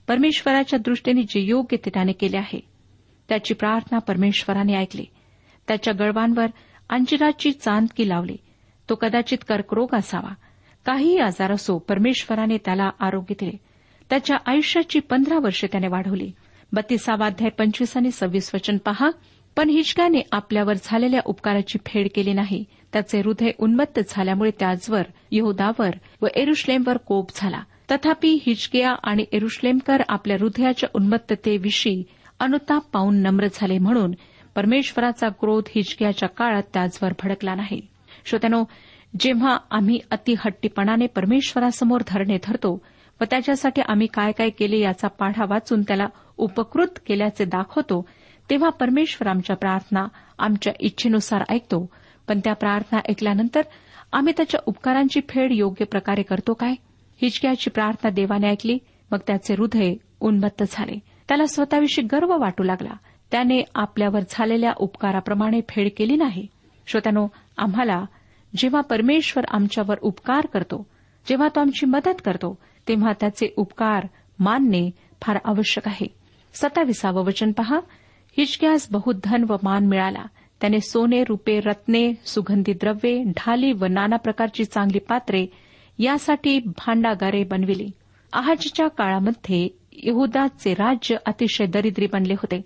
परमेश्वराच्या 0.09 0.79
दृष्टीने 0.79 1.23
जे 1.23 1.41
योग्य 1.41 1.77
ते 1.77 1.91
त्याने 1.95 2.13
केले 2.13 2.37
आहे. 2.37 2.61
त्याची 3.29 3.55
प्रार्थना 3.55 3.99
परमेश्वराने 3.99 4.75
ऐकली. 4.75 5.05
त्याच्या 5.69 5.95
गळवांवर 5.95 6.47
अंजिराची 6.91 7.53
चांदकी 7.53 8.09
लावली. 8.09 8.37
तो 8.91 8.95
कदाचित 8.95 9.39
कर्करोग 9.49 9.95
असावा. 9.95 10.35
काहीही 10.87 11.19
आजार 11.19 11.53
असो 11.53 11.79
परमेश्वराने 11.79 12.57
त्याला 12.57 12.91
आरोग्य 13.01 13.35
दिले. 13.41 13.57
त्याच्या 14.11 14.37
आयुष्याची 14.47 15.01
पंधरा 15.01 15.39
वर्षे 15.39 15.67
त्याने 15.67 15.89
वाढवली. 15.89 16.33
बत्तीसावाध्याय 16.73 17.51
पंचवीस 17.51 17.97
आणि 17.97 18.11
सव्वीस 18.11 18.51
वचन 18.55 18.77
पहा 18.77 19.11
पण 19.57 19.71
हिचक्याने 19.71 20.19
आपल्यावर 20.33 20.73
झालेल्या 20.83 21.21
उपकाराची 21.25 21.79
फेड 21.87 22.09
केली 22.15 22.33
नाही. 22.33 22.65
त्याचे 22.93 23.21
हृदय 23.21 23.51
उन्मत्त 23.59 24.01
झाल्यामुळे 24.09 24.51
त्याचवर 24.51 25.03
यहुदावर 25.33 25.91
व 26.23 26.27
एरुश्लेमवर 26.35 26.97
कोप 26.97 27.31
झाला. 27.35 27.63
तथापि 27.91 28.39
हिचकिया 28.47 28.95
आणि 29.03 29.25
एरुश्लेमकर 29.33 30.03
आपल्या 30.09 30.37
हृदयाच्या 30.41 30.89
उन्मत्ततेविषयी 30.95 32.03
अनुताप 32.41 32.83
पाहून 32.93 33.17
नम्र 33.17 33.47
झाले 33.55 33.79
म्हणून 33.79 34.15
परमेश्वराचा 34.55 35.29
क्रोध 35.29 35.65
हिचकियाच्या 35.75 36.29
काळात 36.29 36.63
त्याचवर 36.75 37.13
भडकला 37.23 37.55
नाही. 37.55 37.81
श्रोत्यानो 38.25 38.65
जेव्हा 39.21 39.57
आम्ही 39.71 39.99
अतिहट्टीपणाने 40.11 41.07
परमेश्वरासमोर 41.07 42.01
धरणे 42.09 42.37
धरतो 42.45 42.83
व 43.21 43.25
त्याच्यासाठी 43.31 43.83
आम्ही 43.89 44.07
काय 44.07 44.33
काय 44.33 44.51
केले 44.51 44.79
याचा 44.79 45.09
पाढा 45.09 45.45
वाचून 45.49 45.83
त्याला 45.83 46.07
उपकृत 46.37 46.99
केल्याचे 47.07 47.45
दाखवतो 47.45 48.07
तेव्हा 48.51 48.69
परमेश्वर 48.69 49.29
आमच्या 49.29 49.57
प्रार्थना 49.57 50.07
आमच्या 50.39 50.73
इच्छेनुसार 50.81 51.45
ऐकतो 51.49 51.91
पण 52.29 52.41
त्या 52.45 52.55
प्रार्थना 52.55 53.01
ऐकल्यानंतर 53.09 53.63
आम्ही 54.13 54.33
त्याच्या 54.37 54.61
उपकारांची 54.67 55.21
फेड 55.29 55.53
योग्य 55.53 55.85
प्रकारे 55.85 56.23
करतो 56.23 56.55
काय? 56.55 56.71
हिचक्याची 57.23 57.71
प्रार्थना 57.71 58.11
देवाने 58.11 58.49
ऐकली 58.49 58.79
मग 59.11 59.19
त्याचे 59.27 59.55
हृदय 59.55 59.95
उन्मत्त 60.21 60.63
झाले. 60.71 60.99
त्याला 61.29 61.47
स्वतःविषयी 61.47 62.05
गर्व 62.05 62.39
वाटू 62.39 62.63
लागला. 62.63 62.97
त्याने 63.31 63.63
आपल्यावर 63.75 64.21
झालेल्या 64.31 64.73
उपकाराप्रमाणे 64.77 65.61
फेड 65.69 65.89
केली 65.97 66.17
नाही. 66.17 66.47
श्रोत्यानो 66.87 67.29
आम्हाला 67.59 68.05
जेव्हा 68.57 68.81
परमेश्वर 68.81 69.45
आमच्यावर 69.51 69.97
उपकार 70.01 70.47
करतो 70.47 70.87
जेव्हा 71.29 71.49
तो 71.49 71.61
आमची 71.61 71.87
मदत 71.87 72.23
करतो 72.25 72.59
तेव्हा 72.89 73.13
त्याचे 73.21 73.55
उपकार 73.57 74.07
मानणे 74.39 74.91
फार 75.23 75.39
आवश्यक 75.45 75.89
आहे. 75.89 76.07
सत्ताविसावं 76.55 77.25
वचन 77.25 77.53
पहा. 77.53 77.77
हिचक्यास 78.39 78.89
बहुत 78.91 79.15
धन 79.25 79.45
व 79.49 79.57
मान 79.63 79.87
मिळाला. 79.87 80.23
त्याने 80.61 80.81
सोने 80.81 81.25
रुपे 81.29 81.61
रत्ने 81.61 82.13
सुगंधी 82.27 82.73
द्रव्ये 82.73 83.23
ढाली 83.23 83.73
व 83.73 83.85
नाना 83.85 84.17
प्रकारची 84.17 84.65
चांगली 84.65 84.99
पात्रे 84.99 85.47
यासाठी 85.99 86.59
भांडागारे 86.59 87.45
बनविली. 87.45 87.91
आहाजच्या 88.33 88.89
काळामध्ये 88.89 89.69
यहदाचे 89.93 90.75
राज्य 90.75 91.17
अतिशय 91.27 91.67
दरिद्री 91.67 92.07
बनले 92.13 92.35
होते. 92.35 92.63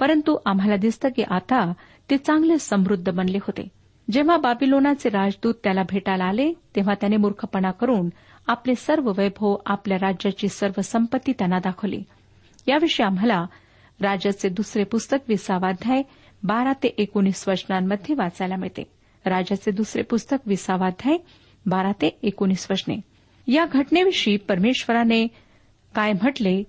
परंतु 0.00 0.36
आम्हाला 0.46 0.76
दिसतं 0.76 1.08
की 1.08 1.22
आता 1.22 1.72
ते 2.10 2.16
चांगले 2.16 2.58
समृद्ध 2.58 3.12
बनले 3.12 3.38
होते. 3.38 3.68
जेव्हा 4.12 4.36
बाबिलोनाचे 4.36 5.08
राजदूत 5.08 5.54
त्याला 5.64 5.82
भेटायला 5.82 6.24
आले 6.24 6.52
तेव्हा 6.76 6.94
त्याने 6.94 7.16
मूर्खपणा 7.16 7.70
करून 7.70 8.08
आपले 8.46 8.74
सर्व 8.74 9.12
वैभव 9.16 9.56
आपल्या 9.66 9.98
राज्याची 10.00 10.48
सर्व 10.48 10.80
संपत्ती 10.80 11.32
त्यांना 11.32 11.58
दाखवली. 11.58 12.02
याविषयी 12.68 13.06
आम्हाला 13.06 13.46
राजाचे 14.00 14.48
दुसरे 14.48 14.84
पुस्तक 14.84 15.18
विसावाध्याय 15.28 16.02
बारा 16.42 16.72
ते 16.72 16.88
एकोणीस 16.88 17.48
वचनांमध्ये 17.48 18.14
वाचायला 18.14 18.56
मिळते. 18.56 18.82
राजाचे 19.24 19.70
दुसरे 19.70 20.02
पुस्तक 20.02 20.36
विसावाध्याय 20.46 21.16
बारा 21.66 21.92
ते 21.92 22.18
एकोणीस 22.22 22.66
वचने. 22.70 23.00
या 23.46 23.66
घटनेविषयी 23.66 24.36
परमेश्वराने 24.36 25.26
काय 25.94 26.12
म्हटले 26.12 26.62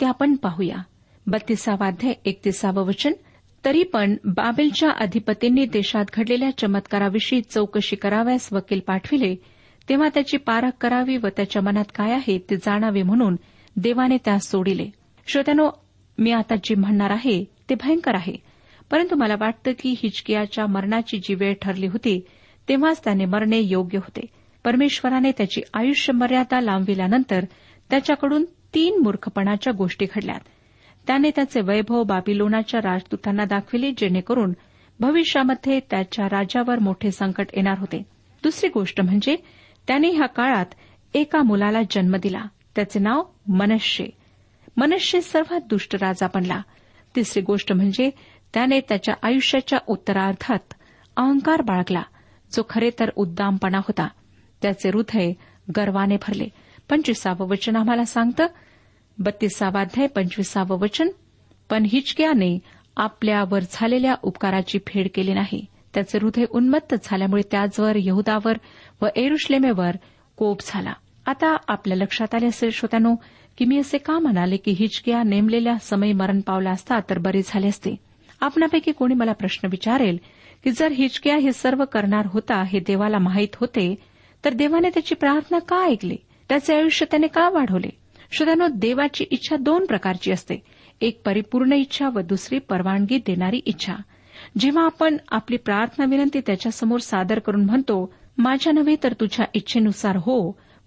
ते 0.00 0.06
आपण 0.06 0.34
पाहूया. 0.34 0.76
बत्तीसावाध्याय 1.26 2.12
एकतीसावं 2.24 2.86
वचन. 2.86 3.12
तरी 3.64 3.82
पण 3.82 4.16
बाबेलच्या 4.24 4.90
अधिपतींनी 4.90 5.66
देशात 5.66 6.04
घडलेल्या 6.14 6.50
चमत्काराविषयी 6.58 7.40
चौकशी 7.40 7.96
कराव्यास 7.96 8.52
वकील 8.52 8.80
पाठविले 8.80 9.36
तेव्हा 9.88 10.08
त्याची 10.14 10.36
पारख 10.36 10.70
करावी 10.80 11.16
व 11.16 11.26
त्याच्या 11.36 11.62
मनात 11.62 11.84
काय 11.94 12.12
आहे 12.12 12.38
ते 12.38 12.56
जाणावे 12.56 13.02
म्हणून 13.02 13.36
देवाने 13.76 14.16
त्यास 14.24 14.46
सोडिले. 14.46 14.90
श्रोत्यानो 15.26 15.70
मी 16.18 16.32
आता 16.32 16.54
जे 16.56 16.74
म्हणणार 16.74 17.10
आहे 17.10 17.44
ते 17.70 17.74
भयंकर 17.74 18.14
आहे. 18.14 18.34
परंतु 18.90 19.16
मला 19.16 19.34
वाटतं 19.40 19.72
की 19.78 19.94
हिचकियाच्या 20.02 20.66
मरणाची 20.66 21.18
जी 21.18 21.34
वेळ 21.34 21.54
ठरली 21.62 21.86
होती 21.86 22.26
तेव्हाच 22.68 23.04
त्याने 23.04 23.24
मरणे 23.24 23.58
योग्य 23.58 23.98
होते. 23.98 24.26
परमेश्वराने 24.64 25.30
त्याची 25.30 25.60
आयुष्य 25.74 26.12
मर्यादा 26.12 26.60
लांबविल्यानंतर 26.60 27.44
त्याच्याकडून 27.90 28.44
तीन 28.44 29.02
मूर्खपणाच्या 29.02 29.72
गोष्टी 29.72 30.06
घडल्यात. 30.14 30.40
त्याने 31.06 31.30
त्याचे 31.30 31.60
वैभव 31.60 32.02
बाबिलोनाच्या 32.02 32.80
राजदूतांना 32.80 33.44
दाखविले 33.44 33.92
जेणेकरून 33.96 34.52
भविष्यामध्ये 35.00 35.80
त्याच्या 35.90 36.26
राज्यावर 36.26 36.78
मोठे 36.78 37.10
संकट 37.10 37.46
येणार 37.52 37.78
होते. 37.78 38.02
दुसरी 38.42 38.68
गोष्ट 38.68 39.00
म्हणजे 39.00 39.36
त्याने 39.88 40.08
ह्या 40.08 40.26
काळात 40.26 40.66
एका 41.14 41.42
मुलाला 41.42 41.80
जन्म 41.90 42.16
दिला. 42.16 42.44
त्याचे 42.76 42.98
नाव 43.00 43.22
मनश्ये 43.48 44.08
मनश्ये 44.76 45.20
सर्वात 45.20 45.60
दुष्ट 45.60 45.94
राजा 45.94 46.26
बनला. 46.34 46.60
तिसरी 47.16 47.42
गोष्ट 47.42 47.72
म्हणजे 47.72 48.10
त्याने 48.56 48.80
त्याच्या 48.80 49.14
आयुष्याच्या 49.22 49.78
उत्तरार्धात 49.86 50.74
अहंकार 51.16 51.62
बाळगला 51.62 52.02
जो 52.52 52.62
खरे 52.70 52.90
तर 53.00 53.10
उद्दामपणा 53.16 53.78
होता. 53.78 54.08
त्याचे 54.62 54.88
हृदय 54.88 55.32
गर्वाने 55.76 56.16
भरले. 56.16 56.48
पंचवीसावं 56.90 57.48
वचन 57.48 57.76
आम्हाला 57.76 58.04
सांगतं 58.04 58.46
बत्तीसावाध्याय 59.18 60.06
पंचवीसावं 60.06 60.78
वचन 60.78 61.08
पण 61.70 61.84
हिचक्याने 61.84 62.58
आपल्यावर 62.96 63.58
झालेल्या 63.70 64.14
उपकाराची 64.22 64.78
फेड 64.86 65.08
केली 65.14 65.34
नाही. 65.34 65.66
त्याचे 65.94 66.18
हृदय 66.22 66.44
उन्मत्त 66.50 66.94
झाल्यामुळे 67.04 67.42
त्याचवर 67.50 67.92
यहुदावर 67.96 68.56
व 69.02 69.06
एरुश्लेमेवर 69.16 69.90
कोप 70.36 70.58
झाला. 70.66 70.92
आता 71.26 71.56
आपल्या 71.68 71.96
लक्षात 71.96 72.34
आले 72.34 72.46
असेल 72.46 72.70
श्रोत्यानो 72.70 73.14
की 73.58 73.64
मी 73.64 73.78
असे 73.78 73.98
का 73.98 74.18
म्हणाले 74.18 74.56
की 74.56 74.70
हिचक्या 74.70 75.22
नेमलेल्या 75.22 75.78
समय 75.78 76.12
मरण 76.12 76.40
पावला 76.40 76.70
असता 76.70 76.98
तर 77.10 77.18
बरे 77.18 77.40
झाले 77.46 77.68
असते? 77.68 78.05
आपणापैकी 78.40 78.92
कोणी 78.92 79.14
मला 79.14 79.32
प्रश्न 79.32 79.68
विचारेल 79.70 80.18
की 80.64 80.70
जर 80.70 80.92
हिचकिया 80.92 81.36
हे 81.36 81.52
सर्व 81.52 81.84
करणार 81.84 82.26
होता 82.26 82.62
हे 82.62 82.80
देवाला 82.80 83.18
माहीत 83.18 83.56
होते 83.56 83.94
तर 84.44 84.54
देवाने 84.54 84.90
त्याची 84.90 85.14
प्रार्थना 85.14 85.58
का 85.58 85.84
ऐकली? 85.84 86.16
त्याचे 86.48 86.74
आयुष्य 86.74 87.06
त्याने 87.10 87.26
का 87.26 87.48
वाढवले? 87.48 87.88
श्रोत्यानो 88.32 88.66
देवाची 88.68 89.24
इच्छा 89.30 89.56
दोन 89.56 89.86
प्रकारची 89.86 90.32
असते. 90.32 90.62
एक 91.00 91.20
परिपूर्ण 91.24 91.72
इच्छा 91.72 92.08
व 92.08 92.20
दुसरी 92.20 92.58
परवानगी 92.58 93.18
देणारी 93.18 93.60
इच्छा. 93.66 93.94
जेव्हा 94.58 94.84
आपण 94.84 95.16
आपली 95.30 95.56
प्रार्थना 95.56 96.04
विनंती 96.04 96.40
त्याच्यासमोर 96.40 97.00
सादर 97.00 97.38
करून 97.38 97.64
म्हणतो 97.64 98.12
माझ्या 98.38 98.72
नव्हे 98.72 98.96
तर 99.02 99.12
तुझ्या 99.12 99.46
इच्छेनुसार 99.54 100.16
हो 100.16 100.38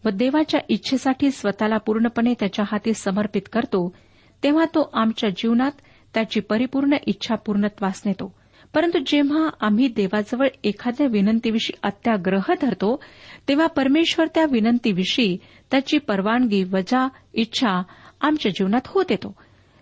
व 0.05 0.09
देवाच्या 0.09 0.59
इच्छेसाठी 0.69 1.31
स्वतःला 1.31 1.77
पूर्णपणे 1.77 2.33
त्याच्या 2.33 2.65
हाती 2.71 2.93
समर्पित 2.93 3.41
करतो 3.53 3.95
तेव्हा 4.43 4.65
तो 4.65 4.89
आमच्या 4.93 5.29
जीवनात 5.29 5.71
त्याची 6.13 6.39
परिपूर्ण 6.39 6.89
इच्छा 7.05 7.35
पूर्णत्वास 7.35 8.01
नेतो. 8.05 8.35
परंतु 8.73 8.99
जेव्हा 9.05 9.49
आम्ही 9.61 9.87
देवाजवळ 9.87 10.47
एखाद्या 10.63 11.07
विनंतीविषयी 11.07 11.79
अत्याग्रह 11.83 12.53
धरतो 12.61 13.03
तेव्हा 13.47 13.67
परमेश्वर 13.67 14.25
त्या 14.35 14.45
विनंतीविषयी 14.51 15.37
त्याची 15.71 15.97
परवानगी 15.97 16.63
वजा 16.63 17.07
इच्छा 17.33 17.83
आमच्या 18.21 18.51
जीवनात 18.51 18.81
होत 18.85 19.05
येतो 19.09 19.35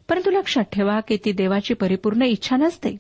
परंतु 0.10 0.32
लक्षात 0.32 0.64
ठेवा 0.64 1.00
की 1.00 1.18
ती 1.26 1.32
देवाची 1.32 1.74
परिपूर्ण 1.74 2.22
इच्छा 2.22 2.58
नसते. 2.58 2.98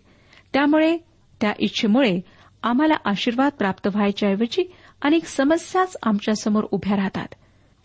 त्यामुळे 0.53 0.97
त्या 1.41 1.53
इच्छेमुळे 1.59 2.19
आम्हाला 2.63 2.93
आशीर्वाद 3.05 3.51
प्राप्त 3.59 3.87
व्हायच्याऐवजी 3.87 4.71
अनेक 5.01 5.25
समस्याच 5.25 5.97
आमच्यासमोर 6.03 6.63
उभ्या 6.71 6.97
राहतात. 6.97 7.27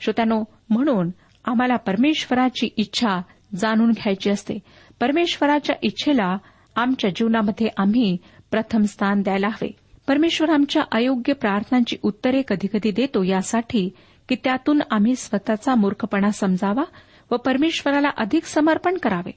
श्रोत्यानो 0.01 0.45
म्हणून 0.71 1.11
आम्हाला 1.45 1.77
परमेश्वराची 1.77 2.69
इच्छा 2.77 3.21
जाणून 3.57 3.91
घ्यायची 3.91 4.31
असते. 4.31 4.59
परमेश्वराच्या 5.03 5.77
इच्छेला 5.83 6.37
आमच्या 6.77 7.11
जीवनामध्ये 7.11 7.69
आम्ही 7.77 8.17
प्रथम 8.51 8.83
स्थान 8.83 9.23
द्यायला 9.23 9.49
हवे. 9.49 9.71
परमेश्वर 10.09 10.51
आमच्या 10.51 10.83
अयोग्य 10.93 11.33
प्रार्थनांची 11.33 11.97
उत्तरे 12.03 12.43
कधीकधी 12.49 12.91
देतो 12.91 13.23
यासाठी 13.23 13.91
की 14.29 14.37
त्यातून 14.45 14.81
आम्ही 14.91 15.17
स्वतःचा 15.17 15.75
मूर्खपणा 15.75 16.31
समजावा 16.31 16.83
व 17.31 17.37
परमेश्वराला 17.37 18.09
अधिक 18.17 18.45
समर्पण 18.45 18.97
करावे 18.97 19.31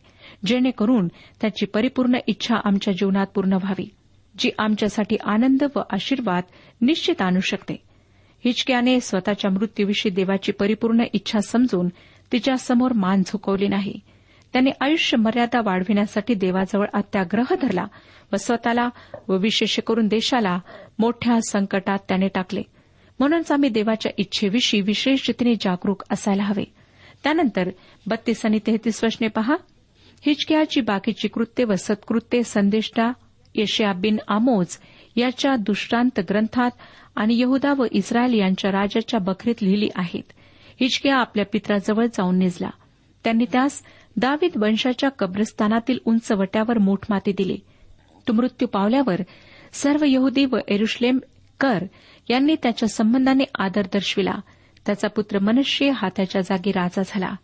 जेणेकरून 0.46 1.08
त्याची 1.42 1.66
परिपूर्ण 1.66 2.12
इच्छा 2.28 2.56
आमच्या 2.66 2.94
जीवनात 2.94 3.28
पूर्ण 3.28 3.54
व्हावी 3.54 3.90
जी 4.38 4.52
आमच्यासाठी 4.60 5.18
आनंद 5.24 5.64
व 5.76 5.80
आशीर्वाद 5.90 6.44
निश्चित 6.82 7.22
आणू 7.22 7.40
शकते. 7.40 7.74
हिचक्याने 8.46 9.00
स्वतःच्या 9.00 9.52
मृत्यूविषयी 9.52 10.12
देवाची 10.12 10.52
परिपूर्ण 10.52 11.04
इच्छा 11.14 11.40
समजून 11.40 11.88
तिच्यासमोर 12.32 12.94
मान 12.94 13.24
झुकवली 13.26 13.68
नाही. 13.68 14.00
त्याने 14.56 14.72
आयुष्य 14.82 15.18
मर्यादा 15.18 15.62
वाढविण्यासाठी 15.62 16.34
देवाजवळ 16.34 16.86
अत्याग्रह 16.94 17.56
धरला 17.62 17.86
व 18.34 18.36
स्वतःला 18.36 18.90
व 19.28 19.38
विशेष 19.38 19.80
करून 19.80 20.08
देशाला 20.08 20.60
मोठ्या 21.00 21.40
संकटात 21.50 21.98
त्याने 22.08 22.28
टाकले. 22.28 22.62
म्हणूनच 23.20 23.52
आम्ही 23.52 23.70
देवाच्या 23.70 24.12
इच्छेविषयी 24.18 24.82
विशेष 24.82 25.20
रीतीने 25.28 25.56
जागरूक 25.56 26.04
असायला 26.12 26.44
हवे. 26.44 26.64
त्यानंतर 27.24 27.70
बत्तीस 28.08 28.46
आणि 28.46 28.60
तेहतीस 28.68 29.04
वचने 29.04 29.28
पहा. 29.28 29.56
हिचकियाची 30.26 30.82
बाकीची 30.82 31.28
कृत्ये 31.28 31.66
व 31.66 31.74
सत्कृत्ये 31.76 32.44
संदेष्टा 32.44 33.12
यशया 33.56 33.94
बिन 33.94 34.18
आमोज 34.28 34.78
याच्या 35.16 35.56
दुष्टांत 35.56 36.20
ग्रंथात 36.30 36.72
आणि 37.16 37.42
यहुदा 37.42 37.74
व 37.78 37.86
इस्रायल 37.92 38.34
यांच्या 38.34 38.72
राजाच्या 38.72 39.20
बखरीत 39.20 39.56
लिहिली 39.62 39.90
आहेत. 39.96 40.32
हिचकिया 40.82 41.16
आपल्या 41.16 41.46
पित्राजवळ 41.46 42.06
जाऊन 42.06 42.38
निजला. 42.38 42.70
त्यांनी 43.24 43.46
त्यास 43.52 43.82
दावीद 44.18 44.52
वंशाच्या 44.56 45.10
कब्रस्तानातील 45.10 46.00
उंचवट्यावर 46.06 46.78
मोठमाती 46.78 47.32
दिली. 47.32 47.58
तो 48.28 48.34
मृत्यू 48.34 48.68
पावल्यावर 48.68 49.22
सर्व 49.74 50.04
यहुदी 50.08 50.46
व 50.46 50.58
एरुश्लेम 50.68 51.20
कर 51.60 51.84
यांनी 52.30 52.56
त्याच्या 52.64 52.90
संबंधाने 52.90 53.44
आदर 53.60 53.82
दर्शविला. 53.82 54.36
त्याचा 54.86 55.08
पुत्र 55.08 55.40
मनश्ये 55.40 55.90
हा 55.90 56.10
त्याच्या 56.16 56.42
जागी 56.42 56.72
राजा 56.72 57.02
झाला. 57.06 57.36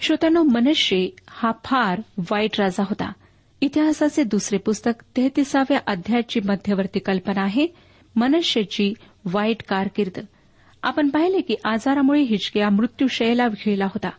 श्रोत्यानो 0.00 0.42
मनश्ये 0.42 1.10
हा 1.28 1.52
फार 1.64 2.00
वाईट 2.18 2.60
राजा 2.60 2.82
होता. 2.82 3.12
इतिहासाचे 3.60 4.24
दुसरे 4.24 4.58
पुस्तक 4.58 4.92
तेहतीसाव्या 5.16 5.78
अध्यायाची 5.86 6.40
मध्यवर्ती 6.40 6.98
कल्पना 6.98 7.42
आहे. 7.42 7.66
मनश्येची 8.16 8.94
वाईट 9.24 9.62
कारकीर्द. 9.68 10.20
आपण 10.82 11.08
पाहिले 11.08 11.40
की 11.40 11.54
आजारामुळे 11.64 12.22
हिचकिया 12.22 12.70
मृत्यूशयला 12.70 13.46
विखळला 13.46 13.84
होता. 13.84 14.10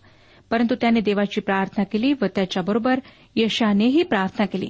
परंतु 0.51 0.75
त्याने 0.75 0.99
देवाची 0.99 1.41
प्रार्थना 1.41 1.83
केली 1.83 2.13
व 2.21 2.25
त्याच्याबरोबर 2.35 2.99
यशानेही 3.35 4.03
प्रार्थना 4.03 4.45
केली. 4.45 4.69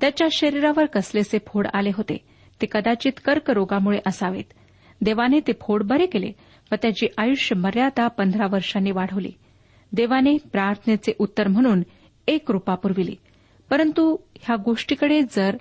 त्याच्या 0.00 0.28
शरीरावर 0.32 0.84
कसलेसे 0.84 1.38
फोड 1.46 1.66
आले 1.74 1.90
होते 1.94 2.16
ते 2.62 2.66
कदाचित 2.72 3.12
कर्करोगामुळे 3.24 3.98
असावेत. 4.06 4.44
देवाने 5.00 5.40
ते 5.46 5.52
फोड 5.60 5.82
बरे 5.82 6.06
केले 6.06 6.32
व 6.72 6.74
त्याची 6.82 7.06
आयुष्य 7.18 7.56
मर्यादा 7.56 8.06
पंधरा 8.08 8.46
वर्षांनी 8.46 8.90
वाढवली. 8.90 9.30
देवाने 9.92 10.36
प्रार्थनेचे 10.52 11.12
उत्तर 11.18 11.48
म्हणून 11.48 11.82
एक 12.28 12.50
रुपा 12.50 12.74
पुरविली. 12.74 13.16
परंतु 13.70 14.16
ह्या 14.40 14.56
गोष्टीकडे 14.56 15.22
जर 15.22 15.56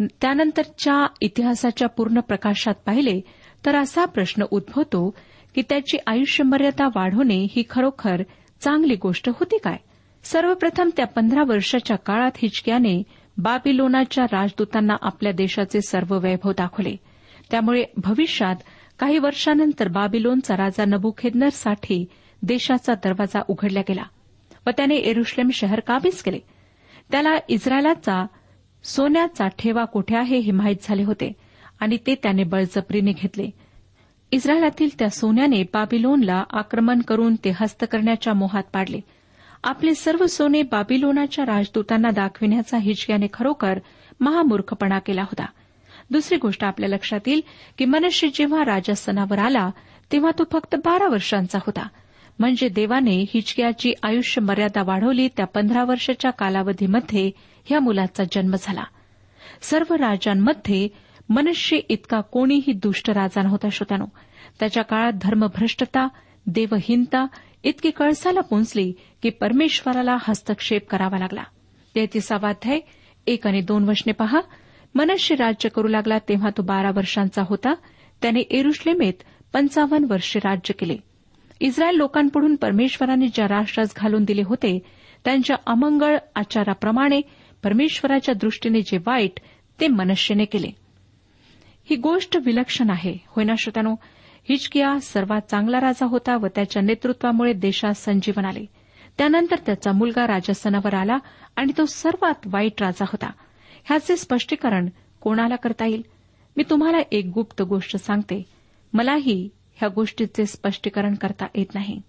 त्यानंतरच्या 0.00 1.06
इतिहासाच्या 1.20 1.88
पूर्ण 1.88 2.20
प्रकाशात 2.20 2.74
पाहिले 2.86 3.20
तर 3.66 3.76
असा 3.76 4.04
प्रश्न 4.04 4.44
उद्भवतो 4.50 5.10
की 5.54 5.62
त्याची 5.62 5.98
आयुष्य 6.06 6.44
मर्यादा 6.44 6.86
वाढवणे 6.86 7.46
ही 7.50 7.62
खरोखर 7.70 8.22
चांगली 8.60 8.94
गोष्ट 8.94 9.28
होती 9.28 9.58
काय? 9.58 9.76
सर्वप्रथम 10.22 10.88
त्या 10.96 11.06
पंधरा 11.06 11.42
वर्षाच्या 11.42 11.96
काळात 11.96 12.30
हिचक्याने 12.36 13.02
बाबिलोनाच्या 13.36 14.24
राजदूतांना 14.24 14.94
आपल्या 15.02 15.32
देशाचे 15.32 15.80
सर्व 15.80 16.18
वैभव 16.18 16.50
दाखवले. 16.50 16.96
त्यामुळे 17.50 17.84
भविष्यात 17.96 18.56
काही 18.98 19.18
वर्षानंतर 19.18 19.88
बाबिलोनचा 19.88 20.56
राजा 20.56 20.84
नबुखेदनरसाठी 20.84 22.04
देशाचा 22.42 22.94
दरवाजा 22.94 23.40
उघडला 23.48 23.80
गेला 23.80 24.02
व 24.66 24.70
त्याने 24.70 24.96
एरुश्लेम 24.96 25.50
शहर 25.50 25.80
काबीज 25.80 26.22
केले. 26.22 26.38
त्याला 27.10 27.36
इस्रायलाचा 27.48 28.26
सोन्याचा 28.84 29.48
ठेवा 29.48 29.84
कोठे 29.84 30.16
आहे 30.16 30.38
हे 30.38 30.52
माहीत 30.52 30.76
झाले 30.82 31.02
होते 31.02 31.32
आणि 31.80 31.96
ते 32.06 32.14
त्याने 32.14 32.44
बळजपरीने 32.44 33.12
घेतले. 33.12 33.50
इस्रायलातील 34.30 34.88
त्या 34.98 35.10
सोन्याने 35.10 35.62
बाबिलोनला 35.62 36.44
आक्रमण 36.50 37.00
करून 37.00 37.34
ते 37.34 37.52
हस्त 37.60 37.84
करण्याच्या 37.92 38.34
मोहात 38.34 38.62
पाडले. 38.72 39.00
आपले 39.64 39.94
सर्व 39.94 40.26
सोने 40.26 40.62
बाबिलोनाच्या 40.62 41.44
राजदूतांना 41.46 42.10
दाखविण्याचा 42.10 42.78
हिचक्याने 42.78 43.26
खरोखर 43.32 43.78
महामूर्खपणा 44.20 44.98
केला 44.98 45.22
होता. 45.22 45.46
दुसरी 46.10 46.38
गोष्ट 46.38 46.64
आपल्या 46.64 46.88
लक्षात 46.88 47.20
येईल 47.26 47.40
की 47.78 47.84
मनुष्य 47.84 48.28
जेव्हा 48.34 48.64
राजस्थानावर 48.64 49.38
आला 49.38 49.70
तेव्हा 50.12 50.30
तो 50.38 50.44
फक्त 50.52 50.74
बारा 50.74 51.08
वर्षांचा 51.08 51.58
होता. 51.58 51.88
म्हणजे 52.38 52.68
देवाने 52.68 53.24
हिचक्याची 53.34 53.92
आयुष्य 54.02 54.40
मर्यादा 54.40 54.82
वाढवली 54.82 55.28
त्या 55.28 55.46
पंधरा 55.46 55.84
वर्षाच्या 55.84 56.30
कालावधीमध्ये 56.30 57.30
ह्या 57.64 57.80
मुलाचा 57.80 58.24
जन्म 58.32 58.54
झाला. 58.60 58.84
सर्व 59.60 59.94
राजांमध्ये 59.94 61.07
मनुष्य 61.28 61.76
इतका 61.88 62.20
कोणीही 62.20 62.72
दुष्ट 62.72 63.10
राजा 63.10 63.42
नव्हता 63.42 63.68
श्रोत्यानो. 63.72 64.04
त्याच्या 64.60 64.82
काळात 64.82 65.12
धर्मभ्रष्टता 65.22 66.08
देवहीनता 66.46 67.26
इतकी 67.64 67.90
कळसाला 67.90 68.40
पोचली 68.40 68.92
की 69.22 69.30
परमेश्वराला 69.30 70.16
हस्तक्षेप 70.20 70.88
करावा 70.88 71.18
लागला. 71.18 71.42
तेहतीसावाध्याय 71.94 72.80
एक 73.26 73.46
आणि 73.46 73.60
दोन 73.60 73.88
वशने 73.88 74.12
पहा. 74.12 74.40
मनुष्य 74.94 75.34
राज्य 75.34 75.68
करू 75.68 75.88
लागला 75.88 76.18
तेव्हा 76.18 76.50
तो 76.56 76.62
बारा 76.62 76.90
वर्षांचा 76.94 77.42
होता. 77.46 77.74
त्याने 78.22 78.40
एरुश्लेमेत 78.40 79.12
पंचावन्न 79.52 80.06
वर्षे 80.10 80.38
राज्य 80.44 80.74
केले. 80.74 80.96
इस्रायल 81.60 81.96
लोकांपुढून 81.96 82.56
परमेश्वराने 82.56 83.26
ज्या 83.26 83.48
राष्ट्रास 83.48 83.94
घालून 83.96 84.24
दिले 84.24 84.42
होते 84.42 84.78
त्यांच्या 85.24 85.56
अमंगळ 85.66 86.16
आचाराप्रमाणे 86.34 87.20
परमेश्वराच्या 87.62 88.34
दृष्टीने 88.34 88.80
जे 88.80 88.98
वाईट 88.98 89.40
ते 89.80 89.88
मनुष्यने 89.88 90.44
केले. 90.44 90.87
ही 91.90 91.96
गोष्ट 91.96 92.36
विलक्षण 92.36 92.90
आहे. 92.90 93.16
होय 93.26 93.44
ना 93.44 93.54
श्रोत्यानो 93.58 93.94
हिचकिया 94.48 95.00
सर्वात 95.00 95.40
चांगला 95.40 95.80
राजा 95.80 96.06
होता 96.06 96.36
व 96.36 96.46
त्याच्या 96.46 96.82
नेतृत्वामुळे 96.82 97.52
देशात 97.52 97.92
संजीवन 97.92 98.44
आले. 98.44 98.64
त्यानंतर 99.18 99.56
त्याचा 99.66 99.92
मुलगा 99.92 100.26
राजस्थानावर 100.26 100.94
आला 100.94 101.18
आणि 101.56 101.72
तो 101.78 101.86
सर्वात 101.86 102.34
वाईट 102.46 102.82
राजा 102.82 103.04
होता. 103.04 103.30
ह्याचे 103.84 104.16
स्पष्टीकरण 104.16 104.88
कोणाला 105.20 105.56
करता 105.56 105.86
येईल? 105.86 106.02
मी 106.56 106.62
तुम्हाला 106.70 106.98
एक 107.12 107.30
गुप्त 107.34 107.62
गोष्ट 107.62 107.96
सांगते. 107.96 108.42
मलाही 108.92 109.48
ह्या 109.76 109.88
गोष्टीचे 109.88 110.46
स्पष्टीकरण 110.46 111.14
करता 111.14 111.46
येत 111.54 111.74
नाही. 111.74 112.02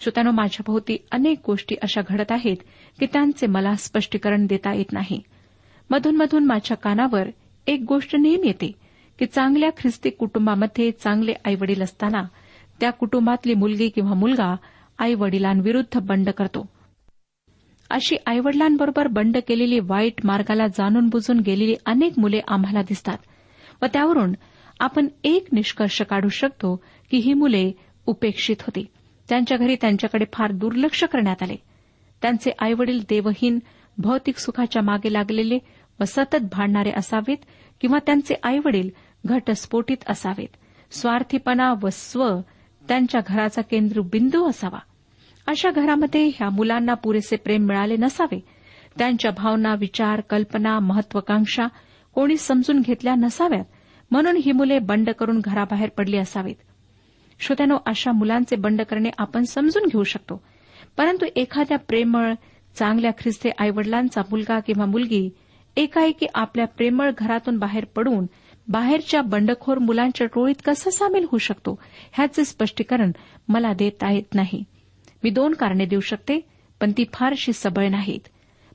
श्रोत्यानो 0.00 0.30
माझ्याभोवती 0.30 0.96
अनेक 1.12 1.38
गोष्टी 1.46 1.74
अशा 1.82 2.00
घडत 2.08 2.32
आहेत 2.32 2.56
की 3.00 3.06
त्यांचे 3.06 3.46
मला 3.46 3.74
स्पष्टीकरण 3.74 4.46
देता 4.46 4.74
येत 4.74 4.92
नाही. 4.92 5.22
मधूनमधून 5.90 6.44
माझ्या 6.44 6.76
कानावर 6.76 7.28
एक 7.66 7.84
गोष्ट 7.88 8.16
नेहमी 8.16 8.46
येते. 8.46 8.79
की 9.20 9.26
चांगल्या 9.26 9.68
ख्रिस्ती 9.70 10.10
कुटुंबामध्ये 10.10 10.90
चांगले 10.90 11.32
आईवडील 11.44 11.82
असताना 11.82 12.22
त्या 12.80 12.90
कुटुंबातली 12.90 13.54
मुलगी 13.54 13.88
किंवा 13.88 14.14
मुलगा 14.14 14.54
आई 14.98 15.14
वडिलांविरुद्ध 15.14 15.98
बंड 15.98 16.30
करतो. 16.30 16.66
अशी 17.90 18.16
आईवडिलांबरोबर 18.26 19.06
बंड 19.06 19.36
केलेली 19.48 19.78
वाईट 19.80 20.24
मार्गाला 20.24 20.66
जाणून 20.66 21.08
बुजून 21.08 21.40
गेलेली 21.40 21.74
अनेक 21.86 22.18
मुले 22.18 22.40
आम्हाला 22.48 22.82
दिसतात 22.82 23.18
व 23.82 23.86
त्यावरून 23.86 24.32
आपण 24.80 25.08
एक 25.24 25.46
निष्कर्ष 25.52 26.00
काढू 26.02 26.28
शकतो 26.28 26.74
की 27.10 27.16
ही 27.16 27.32
मुले 27.34 27.70
उपेक्षित 28.06 28.56
होती. 28.60 28.84
त्यांच्या 29.28 29.58
घरी 29.58 29.76
त्यांच्याकडे 29.80 30.24
फार 30.32 30.52
दुर्लक्ष 30.52 31.04
करण्यात 31.04 31.42
आले. 31.42 31.56
त्यांचे 32.22 32.50
आईवडील 32.58 33.00
देवहीन 33.08 33.58
भौतिक 33.98 34.38
सुखाच्या 34.38 34.82
मागे 34.82 35.12
लागलेले 35.12 35.58
व 36.00 36.04
सतत 36.04 36.48
भांडणारे 36.52 36.90
असावेत 36.96 37.44
किंवा 37.80 37.98
त्यांचे 38.06 38.34
आईवडील 38.42 38.88
घटस्फोटित 39.26 39.96
असावेत. 40.08 40.48
स्वार्थीपणा 40.90 41.74
व 41.82 41.88
स्व 41.92 42.40
त्यांच्या 42.88 43.20
घराचा 43.26 43.62
केंद्रबिंदू 43.62 44.48
असावा. 44.48 44.78
अशा 45.46 45.70
घरामध्ये 45.70 46.26
ह्या 46.26 46.50
मुलांना 46.50 46.94
पुरेसे 46.94 47.36
प्रेम 47.36 47.62
मिळाले 47.62 47.96
नसावे. 47.96 48.40
त्यांच्या 48.98 49.30
भावना 49.30 49.74
विचार 49.74 50.20
कल्पना 50.20 50.78
महत्वाकांक्षा 50.78 51.66
कोणी 52.14 52.36
समजून 52.36 52.80
घेतल्या 52.80 53.14
नसाव्यात. 53.14 53.64
म्हणून 54.10 54.36
ही 54.36 54.52
मुले 54.52 54.78
बंड 54.78 55.10
करून 55.10 55.40
घराबाहेर 55.44 55.88
पडली 55.88 56.18
असावीत. 56.18 56.54
श्रोत्यानो 57.40 57.76
अशा 57.86 58.12
मुलांचे 58.12 58.56
बंड 58.56 58.82
करणे 58.82 59.10
आपण 59.18 59.42
समजून 59.42 59.86
घेऊ 59.86 60.02
शकतो. 60.02 60.42
परंतु 60.96 61.26
एखाद्या 61.36 61.78
प्रेमळ 61.78 62.34
चांगल्या 62.74 63.10
ख्रिस्ते 63.10 63.50
आईवडिलांचा 63.58 64.20
मुलगा 64.30 64.60
किंवा 64.60 64.86
मुलगी 64.86 65.30
एकाएकी 65.76 66.26
आपल्या 66.34 66.66
प्रेमळ 66.66 67.10
घरातून 67.18 67.58
बाहेर 67.58 67.84
पडून 67.84 68.26
बाहेरच्या 68.68 69.22
बंडखोर 69.22 69.78
मुलांच्या 69.78 70.26
टोळीत 70.26 70.54
कसं 70.64 70.90
सामील 70.90 71.22
होऊ 71.22 71.38
शकतो 71.38 71.78
ह्याचे 72.12 72.44
स्पष्टीकरण 72.44 73.12
मला 73.48 73.72
देता 73.72 74.10
येत 74.12 74.34
नाही. 74.34 74.64
मी 75.22 75.30
दोन 75.30 75.54
कारणे 75.54 75.84
देऊ 75.84 76.00
शकते 76.00 76.40
पण 76.80 76.92
ती 76.92 77.04
फारशी 77.14 77.52
सबळ 77.52 77.88
नाहीत. 77.88 78.28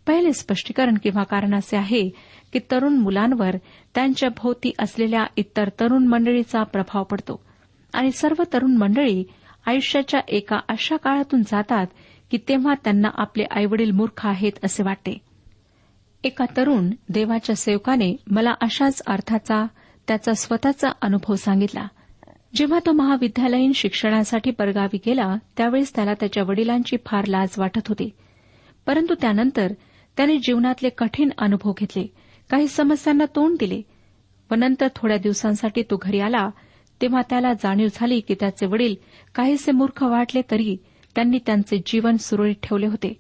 पहिले 0.08 0.34
स्पष्टीकरण 0.34 0.98
किंवा 1.04 1.24
कारण 1.24 1.56
असे 1.56 1.78
आहे 1.78 2.10
की 2.54 2.60
तरुण 2.72 2.94
मुलांवर 2.94 3.56
त्यांच्या 3.96 4.30
भोवती 4.30 4.72
असलेल्या 4.80 5.26
इतर 5.38 5.70
तरुण 5.80 6.08
मंडळीचा 6.08 6.64
प्रभाव 6.64 7.04
पडतो. 7.04 7.44
आणि 7.94 8.12
सर्व 8.12 8.44
तरुण 8.54 8.76
मंडळी 8.78 9.24
आयुष्याच्या 9.66 10.20
एका 10.28 10.60
अशा 10.70 10.98
काळातून 10.98 11.42
जातात 11.42 11.88
की 12.32 12.38
तेव्हा 12.38 12.74
त्यांना 12.74 13.10
आपले 13.14 13.44
आईवडील 13.52 13.92
मूर्ख 13.92 14.26
आहेत 14.28 14.52
असे 14.64 14.84
वाटते. 14.84 15.18
एका 16.26 16.46
तरुण 16.58 16.90
देवाच्या 17.10 17.56
सेवकाने 17.56 18.16
मला 18.32 18.54
अशाच 18.62 19.02
अर्थाचा 19.08 19.68
त्याचा 20.08 20.34
स्वतःचा 20.34 20.90
अनुभव 21.02 21.36
सांगितला. 21.36 21.88
जेव्हा 22.56 22.80
तो 22.86 22.92
महाविद्यालयीन 22.92 23.72
शिक्षणासाठी 23.72 24.52
परगावी 24.52 24.98
गेला 25.06 25.36
त्यावेळेस 25.58 25.96
त्याला 25.96 26.14
त्याच्या 26.14 26.44
वडिलांची 26.44 26.98
फार 27.06 27.26
लाज 27.26 27.50
वाटत 27.58 27.88
होती. 27.88 28.10
परंतु 28.86 29.16
त्यानंतर 29.22 29.74
त्याने 30.18 30.38
जीवनातले 30.38 30.90
कठीण 30.90 31.30
अनुभव 31.38 31.74
घेतले. 31.80 32.08
काही 32.50 32.68
समस्यांना 32.68 33.26
तोंड 33.26 33.58
दिले. 33.60 33.82
व 34.52 34.56
नंतर 34.56 34.88
थोड्या 34.96 35.18
दिवसांसाठी 35.18 35.82
तो 35.82 36.00
घरी 36.02 36.20
आला. 36.20 36.50
तेव्हा 37.02 37.22
त्याला 37.30 37.54
जाणीव 37.54 37.88
झाली 37.96 38.20
की 38.20 38.36
त्याचे 38.40 38.66
वडील 38.66 38.96
काहीसे 39.36 39.72
मूर्ख 39.72 40.04
वाटले 40.04 40.42
तरी 40.52 40.78
त्यांनी 41.16 41.38
त्यांचे 41.46 41.82
जीवन 41.86 42.16
सुरळीत 42.16 42.56
ठेवले 42.64 42.88
होते. 42.88 43.14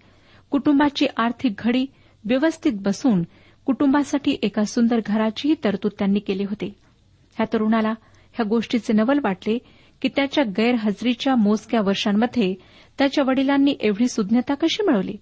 कुटुंबाची 0.50 1.08
आर्थिक 1.18 1.54
घडी 1.58 1.86
व्यवस्थित 2.26 2.74
बसून 2.76 3.24
कुटुंबासाठी 3.66 4.38
एका 4.42 4.64
सुंदर 4.64 5.00
घराचीही 5.06 5.56
तरतूद 5.64 5.92
त्यांनी 6.00 6.20
केली 6.20 6.44
होती. 6.44 6.74
ह्या 7.36 7.46
तरुणाला 7.54 7.92
ह्या 8.34 8.44
गोष्टीचे 8.44 8.94
नवल 8.94 9.20
वाटले 9.24 9.58
की 10.02 10.10
त्याच्या 10.16 10.44
गैरहजेरीच्या 10.44 11.36
मोजक्या 11.36 11.82
वर्षांमध्ये 11.82 12.56
त्याच्या 12.98 13.24
वडिलांनी 13.28 13.76
एवढी 13.80 14.08
सुज्ञता 14.08 14.54
कशी 14.54 14.84
मिळवली? 14.84 15.16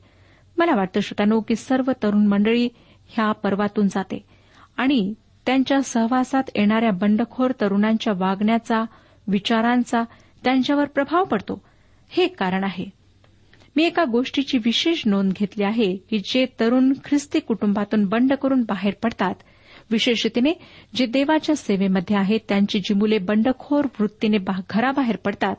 मला 0.58 0.76
वाटतं 0.76 1.00
श्रोतानो 1.00 1.40
की 1.40 1.56
सर्व 1.56 1.92
तरुण 2.04 2.28
मंडळी 2.28 2.70
ह्या 3.08 3.32
पर्वातून 3.32 3.88
जाते 3.88 4.26
आणि 4.78 5.14
त्यांच्या 5.46 5.82
सहवासात 5.82 6.44
येणाऱ्या 6.56 6.92
बंडखोर 6.92 7.52
तरुणांच्या 7.52 8.14
वागण्याचा 8.16 8.84
विचारांचा 9.28 10.04
त्यांच्यावर 10.44 10.86
प्रभाव 10.86 11.24
पडतो. 11.24 11.62
हे 12.10 12.28
कारण 12.28 12.64
आहे. 12.64 13.03
मी 13.76 13.84
एका 13.84 14.04
गोष्टीची 14.04 14.58
विशेष 14.58 15.02
नोंद 15.06 15.34
घेतली 15.34 15.64
आहे 15.64 15.96
की 15.96 16.20
जे 16.20 16.46
तरुण 16.60 16.94
ख्रिस्ती 17.06 17.40
कुटुंबातून 17.40 18.06
बंड 18.06 18.34
करून 18.34 18.62
बाहेर 18.62 18.94
पडतात. 19.04 19.36
विशेषतेने 19.92 20.54
जे 20.96 21.06
देवाच्या 21.06 21.56
सेवेमध्ये 21.56 22.16
आहेत 22.16 22.40
त्यांची 22.50 22.80
जी 22.80 22.94
मुले 22.94 23.18
बंडखोर 23.18 23.86
वृत्तीने 24.00 24.38
घराबाहेर 24.70 25.16
पडतात 25.16 25.56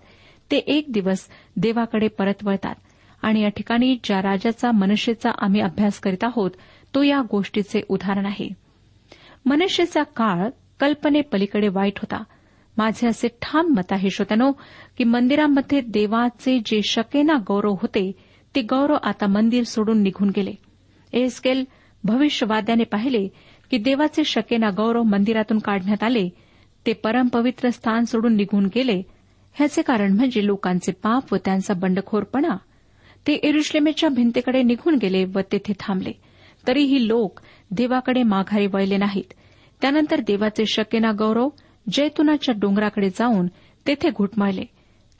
ते 0.50 0.56
एक 0.56 0.84
दिवस 0.88 1.28
देवाकडे 1.56 2.08
परत 2.08 2.44
वळतात. 2.44 2.74
आणि 3.22 3.40
या 3.40 3.48
ठिकाणी 3.48 3.96
ज्या 4.04 4.22
राजाचा 4.22 4.70
मनुष्यचा 4.72 5.30
आम्ही 5.38 5.60
अभ्यास 5.60 6.00
करीत 6.00 6.24
आहोत 6.24 6.50
तो 6.94 7.02
या 7.02 7.20
गोष्टीचे 7.30 7.80
उदाहरण 7.88 8.26
आहे. 8.26 8.48
मनुष्यचा 9.46 10.02
काळ 10.02 10.48
कल्पनेपलीकडे 10.80 11.68
वाईट 11.68 11.98
होता. 11.98 12.22
माझे 12.76 13.06
असे 13.06 13.28
ठाम 13.42 13.66
मत 13.66 13.92
आहे 13.92 14.10
श्रोत्यानो 14.10 14.52
की 14.98 15.04
मंदिरामध्ये 15.04 15.80
देवाचे 15.80 16.58
जे 16.66 16.80
शकेना 16.82 17.32
गौरव 17.48 17.72
होते 17.72 18.12
ते 18.54 18.62
गौरव 18.62 18.96
आता 19.02 19.26
मंदिर 19.26 19.64
सोडून 19.64 20.02
निघून 20.02 20.28
गेले. 20.36 20.52
एसकेल 21.12 21.64
भविष्यवाद्याने 22.04 22.84
पाहिले 22.84 23.28
की 23.70 23.76
देवाचे 23.76 24.24
शकेना 24.24 24.70
गौरव 24.70 25.02
मंदिरातून 25.02 25.58
काढण्यात 25.58 26.02
आले 26.02 26.28
ते 26.86 26.92
परमपवित्र 26.92 27.70
स्थान 27.70 28.04
सोडून 28.04 28.34
निघून 28.34 28.66
गेले. 28.74 29.02
ह्याचे 29.54 29.82
कारण 29.82 30.12
म्हणजे 30.12 30.46
लोकांचे 30.46 30.92
पाप 30.92 31.32
व 31.32 31.36
त्यांचा 31.44 31.74
बंडखोरपणा. 31.74 32.56
ते 33.26 33.32
एरुश्लेमेच्या 33.32 34.08
भिंतीकडे 34.08 34.62
निघून 34.62 34.94
गेले 34.94 35.24
व 35.24 35.40
तेथे 35.52 35.72
थांबले. 35.80 36.12
तरीही 36.66 37.08
लोक 37.08 37.40
देवाकडे 37.70 38.22
माघारी 38.22 38.66
वळले 38.66 38.96
नाहीत. 38.96 39.32
त्यानंतर 39.80 40.20
देवाचे 40.20 40.66
शकेना 40.66 41.12
गौरव 41.18 41.48
जैतुनाच्या 41.92 42.54
डोंगराकडे 42.58 43.08
जाऊन 43.10 43.46
तेथे 43.86 44.10
घुटमाळले 44.10 44.64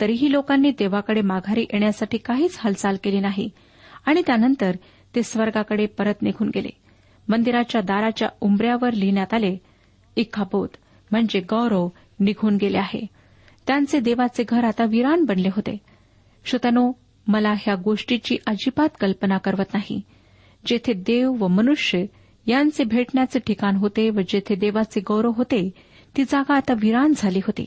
तरीही 0.01 0.33
लोकांनी 0.33 0.71
देवाकडे 0.71 1.21
माघारी 1.21 1.61
येण्यासाठी 1.61 2.19
काहीच 2.19 2.57
हालचाल 2.59 2.97
केली 3.05 3.21
नाही 3.21 3.49
आणि 4.07 4.23
त्यानंतर 4.27 4.77
ते 5.15 5.23
स्वर्गाकडे 5.23 5.87
परत 5.87 6.23
निघून 6.23 6.51
गेले. 6.55 6.71
मंदिराच्या 7.29 7.81
दाराच्या 7.81 8.29
उंबऱ्यावर 8.41 8.93
लिहिण्यात 8.93 9.35
आले 9.35 9.57
इखाबोध 10.17 10.69
म्हणजे 11.11 11.41
गौरव 11.41 11.89
निघून 12.21 12.57
गेले 12.57 12.79
आहे. 12.79 13.07
त्यांचे 13.67 14.01
देवाचे 14.01 14.45
घर 14.49 14.65
आता 14.65 14.85
विरान 14.85 15.25
बनले 15.25 15.49
होते. 15.49 15.79
श्रोतानो 16.45 16.93
मला 17.27 17.53
ह्या 17.53 17.75
गोष्टीची 17.75 18.37
अजिबात 18.47 18.89
कल्पना 19.01 19.39
करवत 19.39 19.75
नाही. 19.75 20.01
जेथे 20.67 20.93
देव 20.93 21.33
व 21.33 21.47
मनुष्य 21.49 22.05
यांचे 22.47 22.85
भेटण्याचे 22.85 23.39
ठिकाण 23.39 23.77
होते 23.77 24.11
व 24.11 24.21
जेथे 24.29 24.55
देवाचे 24.55 25.01
गौरव 25.01 25.31
होते 25.31 25.71
ती 26.17 26.25
जागा 26.25 26.55
आता 26.55 26.75
विरान 26.75 27.13
झाली 27.17 27.39
होती. 27.39 27.65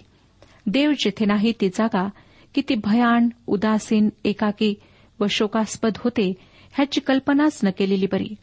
देव 0.65 0.91
जिथे 0.91 1.25
नाही 1.25 1.53
ती 1.61 1.69
जागा 1.69 2.09
किती 2.55 2.75
भयान 2.75 3.29
उदासीन 3.47 4.09
एकाकी 4.23 4.73
व 5.19 5.25
शोकास्पद 5.29 5.91
होते 5.97 6.33
ह्याची 6.73 7.01
कल्पनाच 7.01 7.59
न 7.63 7.69
केलेली 7.69 8.07
बरी. 8.11 8.35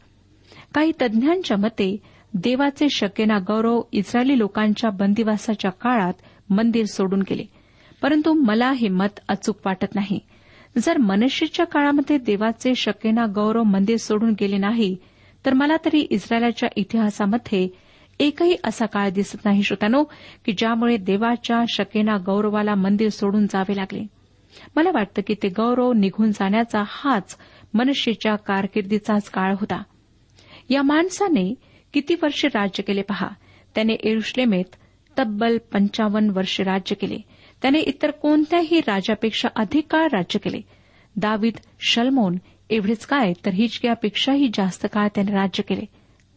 काही 0.73 0.91
तज्ज्ञांच्या 1.01 1.57
मते 1.57 1.97
देवाचे 2.33 2.87
शक्यना 2.89 3.37
गौरव 3.37 3.81
इस्रायली 3.91 4.37
लोकांच्या 4.37 4.89
बंदिवासाच्या 4.89 5.71
काळात 5.71 6.13
मंदिर 6.49 6.85
सोडून 6.85 7.19
गेले. 7.19 7.43
परंतु 8.01 8.33
मला 8.33 8.71
हे 8.71 8.87
मत 8.87 9.19
अचूक 9.29 9.57
वाटत 9.65 9.95
नाही. 9.95 10.19
जर 10.77 10.97
मनुष्यच्या 10.97 11.65
काळामध्ये 11.65 12.17
देवाचे 12.17 12.75
शक्यना 12.75 13.25
गौरव 13.25 13.63
मंदिर 13.63 13.97
सोडून 13.97 14.33
गेले 14.39 14.57
नाही 14.57 14.97
तर 15.45 15.53
मला 15.53 15.75
तरी 15.85 15.99
इस्रायलाच्या 15.99 16.69
इतिहासामध्ये 16.75 17.67
एकही 18.19 18.55
असा 18.63 18.85
काळ 18.85 19.09
दिसत 19.09 19.45
नाही 19.45 19.63
श्रोतानो 19.63 20.03
की 20.45 20.51
ज्यामुळे 20.57 20.97
देवाच्या 20.97 21.63
शकेना 21.69 22.17
गौरवाला 22.25 22.75
मंदिर 22.75 23.09
सोडून 23.09 23.47
जावे 23.47 23.75
लागले. 23.75 24.03
मला 24.75 24.89
वाटतं 24.93 25.21
की 25.27 25.33
ते 25.43 25.47
गौरव 25.47 25.93
निघून 25.93 26.31
जाण्याचा 26.31 26.83
हाच 26.87 27.37
मनुष्याच्या 27.73 28.35
कारकिर्दीचाच 28.35 29.29
काळ 29.29 29.53
होता. 29.53 29.83
या 30.69 30.81
माणसाने 30.81 31.55
किती 31.93 32.15
वर्षे 32.23 32.47
राज्य 32.47 32.83
केले 32.83 33.01
पहा. 33.01 33.27
त्याने 33.75 33.93
एरुश्लेमेत 33.93 34.75
तब्बल 35.19 35.57
पंचावन्न 35.57 36.29
वर्षे 36.29 36.63
राज्य 36.63 36.95
केले. 36.95 37.17
त्याने 37.61 37.79
इतर 37.79 38.11
कोणत्याही 38.11 38.79
राजापेक्षा 38.79 39.47
अधिक 39.55 39.87
काळ 39.91 40.07
राज्य 40.13 40.39
केले. 40.39 40.61
दावीद 41.15 41.53
शलमोन 41.79 42.37
एवढेच 42.69 43.05
काय 43.05 43.33
तर 43.45 43.51
हिचक्यापेक्षाही 43.51 44.47
जास्त 44.47 44.87
काळ 44.93 45.07
त्याने 45.15 45.31
राज्य 45.31 45.63
केले. 45.63 45.85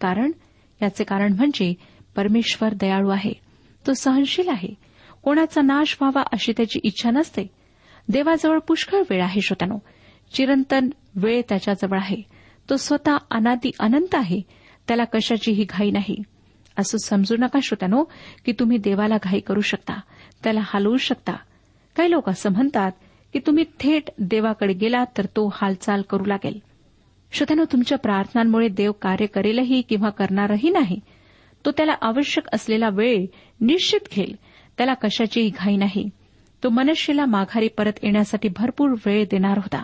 कारण 0.01 0.31
याचे 0.83 1.05
कारण 1.05 1.33
म्हणजे 1.33 1.75
परमेश्वर 2.17 2.75
दयाळू 2.75 3.09
आहे. 3.09 3.33
तो 3.87 3.93
सहनशील 3.93 4.49
आहे. 4.49 4.75
कोणाचा 5.23 5.61
नाश 5.61 5.97
व्हावा 6.01 6.23
अशी 6.33 6.53
त्याची 6.57 6.81
इच्छा 6.83 7.11
नसते. 7.11 7.47
देवाजवळ 8.09 8.59
पुष्कळ 8.59 9.03
वेळ 9.11 9.23
आहे 9.23 9.41
श्रोत्यानो. 9.41 9.79
चिरंतन 10.33 10.89
वेळ 11.15 11.43
त्याच्याजवळ 11.49 11.99
आहे. 11.99 12.23
तो 12.71 12.77
स्वतः 12.77 13.17
अनादी 13.31 13.71
अनंत 13.81 14.15
आहे. 14.15 14.41
त्याला 14.89 15.05
कशाचीही 15.05 15.67
घाई 15.69 15.91
नाही. 15.91 16.23
असं 16.79 16.99
समजू 16.99 17.37
नका 17.39 17.59
श्रोत्यानो 17.63 18.05
की 18.47 18.53
तुम्ही 18.53 18.79
देवाला 18.79 19.17
घाई 19.23 19.41
करू 19.41 19.61
शकता. 19.61 20.01
त्याला 20.45 20.61
हलवू 20.63 20.97
शकता. 20.97 21.33
काही 21.97 22.11
लोक 22.11 22.29
असं 22.29 22.51
म्हणतात 22.51 22.93
की 23.33 23.39
तुम्ही 23.39 23.65
थेट 23.81 24.11
देवाकडे 24.19 24.73
गेलात 24.73 25.07
तर 25.19 25.25
तो 25.25 25.51
हालचाल 25.55 26.03
करू 26.03 26.25
लागेल. 26.25 26.59
श्रोत्यानो 27.33 27.65
तुमच्या 27.73 27.99
प्रार्थनांमुळे 27.99 28.69
देव 28.69 28.93
कार्य 28.93 29.27
करेलही 29.27 29.83
किंवा 29.83 30.11
करणारही 30.11 30.71
नाही. 30.71 31.01
तो 31.65 31.71
त्याला 31.71 31.95
आवश्यक 32.01 32.45
असलेला 32.53 32.89
वेळ 32.89 33.27
निश्चित 33.61 34.01
घेईल. 34.15 34.37
त्याला 34.77 34.95
कशाचीही 34.95 35.51
घाई 35.59 35.77
नाही. 35.77 36.09
तो 36.65 36.69
मनुष्याला 36.69 37.27
माघारी 37.27 37.69
परत 37.69 37.93
येण्यासाठी 38.03 38.49
भरपूर 38.49 38.91
वेळ 39.07 39.25
देणार 39.25 39.59
होता. 39.59 39.83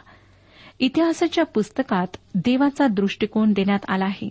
इतिहासाच्या 0.81 1.45
पुस्तकात 1.45 2.17
देवाचा 2.35 2.87
दृष्टिकोन 2.87 3.53
देण्यात 3.53 3.79
आला 3.89 4.05
आहे. 4.05 4.29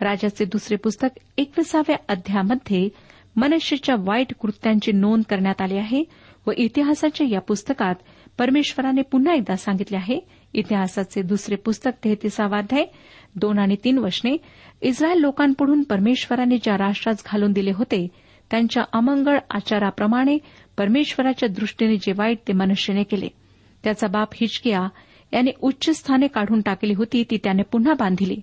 राजाचे 0.00 0.44
दुसरे 0.44 0.76
पुस्तक 0.76 1.08
एकविसाव्या 1.38 1.96
अध्यामध्ये 2.08 2.88
मनुष्याच्या 3.36 3.94
वाईट 3.98 4.34
कृत्यांची 4.40 4.92
नोंद 4.92 5.22
करण्यात 5.30 5.62
आली 5.62 5.76
आहे 5.76 6.04
व 6.46 6.50
इतिहासाच्या 6.56 7.26
या 7.30 7.40
पुस्तकात 7.40 7.94
परमेश्वराने 8.38 9.02
पुन्हा 9.02 9.34
एकदा 9.34 9.56
सांगितले 9.56 9.96
आहे 9.96 10.20
इतिहासाचे 10.52 11.22
दुसरे 11.22 11.56
पुस्तक 11.56 11.90
तेहतीसावाध्याय 12.04 12.84
दोन 13.36 13.58
आणि 13.58 13.76
तीन 13.84 13.98
वशने 13.98 14.36
इस्रायल 14.82 15.18
लोकांपुढून 15.18 15.82
परमेश्वराने 15.82 16.56
ज्या 16.56 16.78
राष्ट्रास 16.78 17.22
घालून 17.26 17.52
दिले 17.52 17.70
होते 17.70 18.08
त्यांच्या 18.50 18.82
अमंगळ 18.92 19.38
आचाराप्रमाणे 19.50 20.38
परमेश्वराच्या 20.78 21.48
दृष्टीने 21.48 21.96
जे 21.96 22.12
वाईट 22.12 22.38
ते 22.48 22.52
मनुष्यने 22.52 23.02
केले. 23.02 23.28
त्याचा 23.84 24.06
बाप 24.06 24.28
हिचकिया 24.34 24.88
याने 25.32 25.50
उच्च 25.62 25.90
स्थाने 25.90 26.26
काढून 26.26 26.60
टाकली 26.60 26.94
होती 26.94 27.24
ती 27.30 27.38
त्याने 27.44 27.62
पुन्हा 27.62 27.92
बांधिली. 27.92 28.36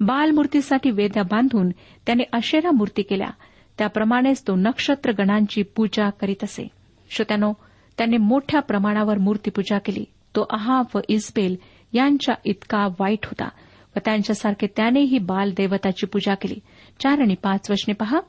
बालमूर्तीसाठी 0.00 0.90
वेद्या 0.90 1.22
बांधून 1.22 1.70
त्याने 2.06 2.22
अशेरा 2.32 2.70
मूर्ती 2.70 3.02
केल्या. 3.02 3.30
त्याप्रमाणेच 3.78 4.42
तो 4.46 4.54
नक्षत्रगणांची 4.56 5.62
पूजा 5.62 6.10
करीत 6.10 6.44
असे. 6.44 6.68
श्रोत्यानो 7.10 7.52
त्याने 7.98 8.16
मोठ्या 8.16 8.60
प्रमाणावर 8.60 9.18
मूर्तीपूजा 9.18 9.78
केली. 9.78 10.04
तो 10.36 10.46
अहाब 10.50 10.86
व 10.94 10.98
इस्बेल 11.08 11.56
यांच्या 11.92 12.34
इतका 12.44 12.86
वाईट 12.86 13.26
होता 13.26 13.48
व 13.96 13.98
त्यांच्यासारखे 14.04 14.66
त्यानेही 14.76 15.18
बाल 15.18 15.50
देवताची 15.56 16.06
पूजा 16.06 16.34
केली. 16.34 16.56
चार 17.00 17.20
आणि 17.20 17.34
पाच 17.34 17.70
वचने 17.70 17.94
पहा. 17.94 18.20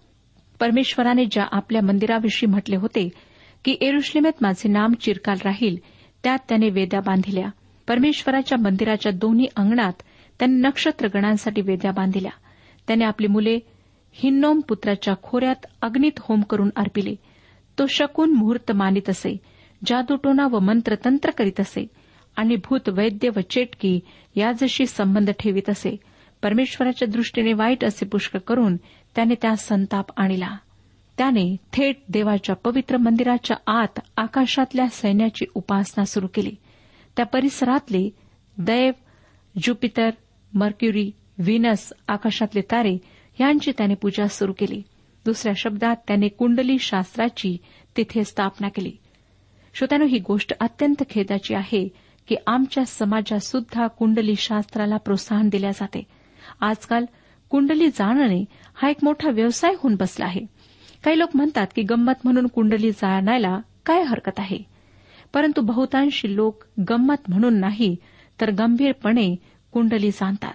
परमेश्वराने 0.60 1.26
ज्या 1.26 1.46
आपल्या 1.52 1.82
मंदिराविषयी 1.82 2.50
म्हटले 2.50 2.76
होते 2.76 3.10
की 3.66 3.78
एरुश्लेमेत 3.82 4.32
माझे 4.42 4.70
नाम 4.70 4.94
चिरकाल 4.94 5.38
राहील 5.46 5.78
त्यात 6.24 6.38
त्याने 6.50 6.70
वेद्या 6.70 7.00
बांधिल्या. 7.00 7.50
परमेश्वराच्या 7.88 8.58
मंदिराच्या 8.58 9.12
दोन्ही 9.12 9.46
अंगणात 9.56 9.94
त्याने 10.40 10.54
नक्षत्रगणांसाठी 10.54 11.62
वेद्या 11.62 11.92
बांधिल्या. 11.92 12.32
त्याने 12.88 13.06
आपली 13.06 13.28
मुले 13.28 13.60
हिन्नोम 14.12 14.60
पुत्राच्या 14.60 15.14
खोऱ्यात 15.24 15.66
अग्नीत 15.82 16.12
होम 16.20 16.42
करून 16.42 16.70
अर्पिले. 16.76 17.16
तो 17.80 17.86
शकून 17.86 18.34
मुहूर्त 18.34 18.72
मानित 18.72 19.10
असे. 19.10 19.38
जादूटोना 19.86 20.48
व 20.48 20.60
मंत्रतंत्र 20.60 21.32
करीत 21.32 21.60
असे 21.60 21.88
आणि 22.36 22.56
भूत 22.56 22.90
वैद्य 22.90 23.30
व 23.36 23.40
चेटकी 23.50 24.00
याजशी 24.36 24.86
संबंध 24.86 25.30
ठेवित 25.40 25.70
असे. 25.70 25.98
परमेश्वराच्या 26.44 27.08
दृष्टीने 27.08 27.54
वाईट 27.54 27.86
असे 27.86 28.06
पुष्कळ 28.06 28.40
करून 28.40 28.76
त्याने 29.16 29.34
त्या 29.42 29.56
संताप 29.56 30.06
आणला. 30.18 30.58
त्याने 31.18 31.56
थेट 31.74 31.96
देवाच्या 32.10 32.56
पवित्र 32.56 32.98
मंदिराच्या 32.98 33.58
आत 33.68 34.00
आकाशातल्या 34.18 34.88
सैन्याची 34.88 35.46
उपासना 35.56 36.06
सुरू 36.06 36.28
केली. 36.34 36.56
त्या 37.18 37.26
परिसरातले 37.26 38.10
दैव 38.58 38.92
ज्युपिटर 39.64 40.10
मर्क्युरी 40.54 41.12
व्हिनस 41.38 41.94
आकाशातले 42.08 42.62
तारे 42.62 42.98
यांची 43.40 43.72
त्याने 43.78 43.94
पूजा 43.94 44.28
सुरू 44.28 44.54
केली. 44.54 44.84
दुसऱ्या 45.26 45.54
शब्दात 45.58 45.96
त्याने 46.08 46.28
कुंडली 46.28 46.80
शास्त्राची 46.80 47.58
तिथे 47.98 48.24
स्थापना 48.24 48.70
केली. 48.70 48.92
श्रोत्यानो 49.74 50.06
ही 50.06 50.20
गोष्ट 50.20 50.54
अत्यंत 50.60 51.04
खेदाची 51.10 51.54
आहे 51.54 51.88
की 52.28 52.36
आमच्या 52.48 52.86
समाजात 52.86 53.40
सुद्धा 53.40 53.88
कुंडली 53.88 54.36
शास्त्राला 54.36 54.98
प्रोत्साहन 54.98 55.50
दिल्या 55.50 55.72
जाते. 55.72 56.04
आजकाल 56.62 57.06
कुंडली 57.50 57.88
जाणणे 57.88 58.46
हा 58.76 58.90
एक 58.90 58.96
मोठा 59.04 59.30
व्यवसाय 59.30 59.72
होऊन 59.72 59.96
बसला 59.96 60.26
आहे. 60.26 60.42
काही 61.04 61.20
लोक 61.20 61.30
म्हणतात 61.36 61.68
की 61.76 61.82
गंमत 61.82 62.14
म्हणून 62.24 62.48
कुंडली 62.48 62.92
जाणायला 62.92 63.60
काय 63.86 64.04
हरकत 64.04 64.40
आहे? 64.40 64.60
परंतु 65.34 65.62
बहुतांशी 65.62 66.36
लोक 66.36 66.64
गंमत 66.90 67.16
म्हणून 67.28 67.60
नाही 67.60 67.96
तर 68.42 68.52
गंभीरपणे 68.52 69.36
कुंडली 69.72 70.12
जाणतात. 70.12 70.54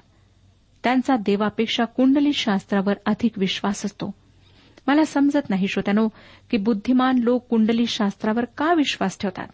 त्यांचा 0.84 1.16
देवापेक्षा 1.16 1.84
कुंडली 1.84 2.32
शास्त्रावर 2.32 2.92
अधिक 3.06 3.38
विश्वास 3.38 3.86
असतो. 3.86 4.14
मला 4.88 5.04
समजत 5.04 5.50
नाही 5.50 5.68
श्रोत्यानो 5.68 6.08
की 6.50 6.56
बुद्धिमान 6.56 7.18
लोक 7.18 7.46
कुंडली 7.48 7.86
शास्त्रावर 7.86 8.44
का 8.44 8.74
विश्वास 8.74 9.18
ठेवतात? 9.20 9.46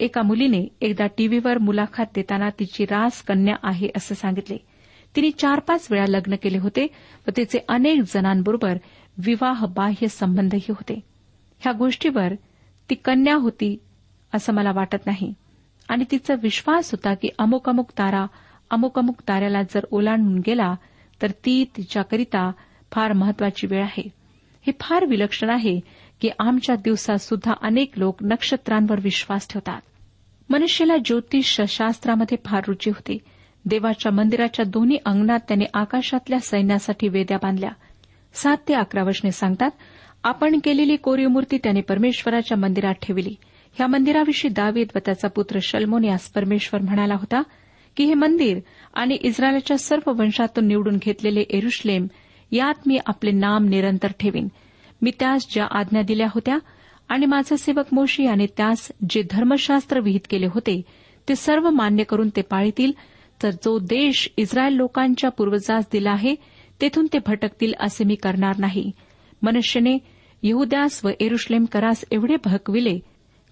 एका 0.00 0.22
मुलीने 0.22 0.68
एकदा 0.80 1.06
टीव्हीवर 1.06 1.58
मुलाखत 1.58 2.04
देताना 2.14 2.50
तिची 2.50 2.84
रास 2.84 3.22
कन्या 3.22 3.56
आहे 3.62 3.88
असं 3.96 4.14
सांगितले. 4.14 4.56
तिने 5.16 5.30
चार 5.30 5.60
पाच 5.60 5.88
वेळा 5.90 6.04
लग्न 6.08 6.34
केले 6.42 6.58
होते 6.58 6.86
व 7.26 7.30
तिचे 7.36 7.58
अनेक 7.68 8.00
जणांबरोबर 8.14 8.76
विवाह 9.18 9.66
बाह्य 9.66 10.08
संबंधही 10.08 10.66
होते. 10.68 11.00
ह्या 11.60 11.72
गोष्टीवर 11.72 12.34
ती 12.90 12.94
कन्या 12.94 13.34
होती 13.34 13.76
असं 14.34 14.54
मला 14.54 14.72
वाटत 14.72 15.06
नाही. 15.06 15.34
आणि 15.88 16.04
तिचा 16.10 16.34
विश्वास 16.42 16.90
होता 16.90 17.14
की 17.14 17.28
अमुक 17.38 17.68
अमुक 17.68 17.90
तारा 17.90 18.26
अमुक 18.70 18.98
अमुक 18.98 19.22
ताऱ्याला 19.28 19.62
जर 19.62 19.84
ओलांडून 19.90 20.38
गेला 20.46 20.74
तर 21.22 21.30
ती 21.30 21.64
तिच्याकरिता 21.76 22.52
फार 22.92 23.12
महत्वाची 23.12 23.66
वेळ 23.66 23.82
आहे. 23.82 24.25
हे 24.66 24.72
फार 24.80 25.04
विलक्षण 25.04 25.50
आहे 25.50 25.80
की 26.20 26.28
आमच्या 26.38 26.76
दिवसात 26.76 27.16
सुद्धा 27.16 27.52
अनेक 27.62 27.92
लोक 27.96 28.16
नक्षत्रांवर 28.22 29.00
विश्वास 29.02 29.48
ठेवतात. 29.50 29.80
मनुष्याला 30.50 30.96
ज्योतिष 31.04 31.60
शास्त्रामध्ये 31.68 32.38
फार 32.44 32.62
रुची 32.68 32.90
होती. 32.90 33.18
देवाच्या 33.64 34.12
मंदिराच्या 34.12 34.64
दोन्ही 34.64 34.98
अंगणात 35.04 35.38
त्याने 35.48 35.64
आकाशातल्या 35.74 36.38
सैन्यासाठी 36.40 37.08
वेद्या 37.08 37.36
बांधल्या. 37.36 37.70
सात 38.34 38.56
ते 38.68 38.74
अकरा 38.74 39.02
वचने 39.02 39.30
सांगतात 39.30 39.70
आपण 40.24 40.58
केलेली 40.64 40.96
कोरीव 40.96 41.28
मूर्ती 41.28 41.58
त्याने 41.58 41.80
परमेश्वराच्या 41.80 42.58
मंदिरात 42.58 42.94
ठेवली. 43.02 43.34
ह्या 43.74 43.86
मंदिराविषयी 43.86 44.50
दावीद 44.50 44.88
व 44.94 44.98
त्याचा 45.04 45.28
पुत्र 45.28 45.58
शल्मोन 45.62 46.04
यास 46.04 46.28
परमेश्वर 46.28 46.80
म्हणाला 46.80 47.14
होता 47.14 47.42
की 47.96 48.04
हे 48.04 48.14
मंदिर 48.14 48.58
आणि 48.94 49.14
इस्रायलच्या 49.14 49.78
सर्व 49.78 50.12
वंशातून 50.12 50.66
निवडून 50.66 50.96
घेतलेले 50.96 51.40
एरुश्लेम 51.40 52.06
यात 52.50 52.86
मी 52.86 52.98
आपले 53.06 53.30
नाम 53.30 53.64
निरंतर 53.64 54.12
ठेवीन. 54.20 54.48
मी 55.02 55.10
त्यास 55.20 55.46
ज्या 55.50 55.66
आज्ञा 55.70 56.02
दिल्या 56.02 56.26
होत्या 56.26 56.58
आणि 57.08 57.26
माझा 57.26 57.56
सेवक 57.56 57.86
मोशी 57.92 58.24
याने 58.24 58.46
त्यास 58.46 58.92
जे 59.10 59.22
धर्मशास्त्र 59.30 60.00
विहित 60.00 60.20
केले 60.30 60.46
होते 60.46 60.82
ते 61.28 61.36
सर्व 61.36 61.70
मान्य 61.70 62.04
करून 62.04 62.28
ते 62.28 62.42
पाळतील 62.42 62.92
तर 63.42 63.50
जो 63.50 63.78
देश 63.78 64.30
इस्रायल 64.36 64.72
लोकांच्या 64.72 65.30
पूर्वजास 65.30 65.84
दिला 65.92 66.10
आहे 66.10 66.34
तेथून 66.80 67.06
ते 67.12 67.18
भटकतील 67.26 67.72
असे 67.80 68.04
मी 68.04 68.14
करणार 68.14 68.56
नाही. 68.58 68.90
मनुष्यने 69.42 69.98
यहुद्यास 70.42 71.00
व 71.04 71.08
एरुश्लेम 71.20 71.64
करास 71.64 72.04
एवढे 72.10 72.36
भकविले 72.44 72.98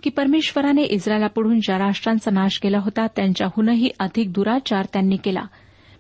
की 0.03 0.11
परमेश्वराने 0.11 0.83
इस्रायलापुढून 0.83 1.61
ज्या 1.61 1.79
राष्ट्रांचा 1.79 2.31
नाश 2.31 2.59
केला 2.59 2.79
होता 2.79 3.07
त्यांच्याहूनही 3.07 3.91
अधिक 3.99 4.33
दुराचार 4.33 4.87
त्यांनी 4.93 5.17
केला. 5.17 5.43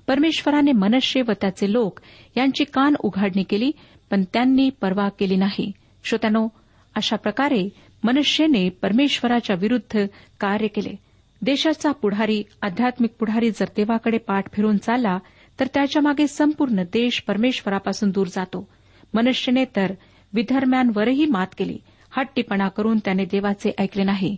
परमेश्वराने 0.06 0.72
मनुष्य 0.72 1.22
व 1.28 1.32
त्याचे 1.40 1.72
लोक 1.72 2.00
यांची 2.36 2.64
कान 2.64 2.94
उघाडणी 3.00 3.42
केली 3.42 3.72
पण 4.10 4.24
त्यांनी 4.32 4.70
पर्वा 4.70 5.08
केली 5.08 5.36
नाही. 5.36 5.72
श्रोत्यानो 6.04 6.48
अशा 6.94 7.16
प्रकारे 7.16 7.68
मनुष्याने 8.04 8.68
परमेश्वराच्या 8.68 9.56
विरुद्ध 9.56 10.06
कार्य 10.40 10.66
केले. 10.66 10.96
देशाचा 11.42 11.92
पुढारी 11.92 12.44
आध्यात्मिक 12.62 13.10
पुढारी 13.18 13.50
जर 13.50 13.64
देवाकडे 13.76 14.18
पाठ 14.18 14.52
फिरून 14.52 14.76
चालला 14.76 15.18
तर 15.60 15.66
त्याच्यामागे 15.74 16.26
संपूर्ण 16.26 16.82
देश 16.82 17.22
परमेश्वरापासून 17.26 18.10
दूर 18.10 18.26
जातो. 18.26 18.68
मनुष्यने 19.14 19.64
तर 19.76 19.92
विधर्म्यांवरही 20.32 21.26
मात 21.26 21.46
केली. 21.58 21.78
हट्टीपणा 22.16 22.68
करून 22.68 22.98
त्याने 22.98 23.24
देवाचे 23.24 23.72
ऐकले 23.78 24.04
नाही. 24.04 24.36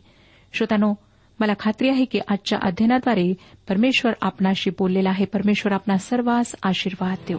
श्रोतानो 0.53 0.95
मला 1.41 1.53
खात्री 1.61 1.89
आहे 1.89 2.05
की 2.05 2.21
आजच्या 2.29 2.59
अध्ययनाद्वारे 2.63 3.35
परमेश्वर 3.69 4.13
आपणाशी 4.23 4.71
बोललेला 4.71 5.11
आहे. 5.11 5.25
परमेश्वर 5.25 5.73
आपणा 5.73 5.99
सर्वांस 5.99 6.55
आशीर्वाद 6.63 7.17
देऊ. 7.29 7.39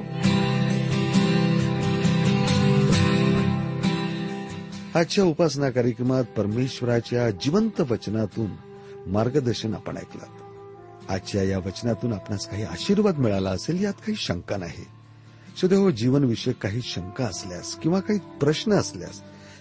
आजच्या 4.95 5.23
उपासना 5.23 5.69
कार्यक्रमात 5.69 6.23
परमेश्वराच्या 6.23 7.31
जिवंत 7.31 7.81
वचनातून 7.81 8.49
मार्गदर्शन 9.07 9.73
आपण 9.73 9.97
ऐकलं. 9.97 10.25
आजच्या 11.09 11.43
या 11.43 11.57
वचनातून 11.57 12.13
आपणास 12.13 12.49
काही 12.49 12.63
आशीर्वाद 12.63 13.17
मिळाला 13.17 13.49
असेल 13.49 13.83
यात 13.83 13.93
काही 13.93 14.15
शंका 14.15 14.57
नाही. 14.57 14.85
सुदैव 15.57 15.89
जीवनविषयक 15.89 16.55
काही 16.55 16.81
शंका 16.83 17.25
असल्यास 17.25 17.75
किंवा 17.75 17.99
काही 17.99 18.19
प्रश्न 18.19 18.73
असल्यास 18.73 19.21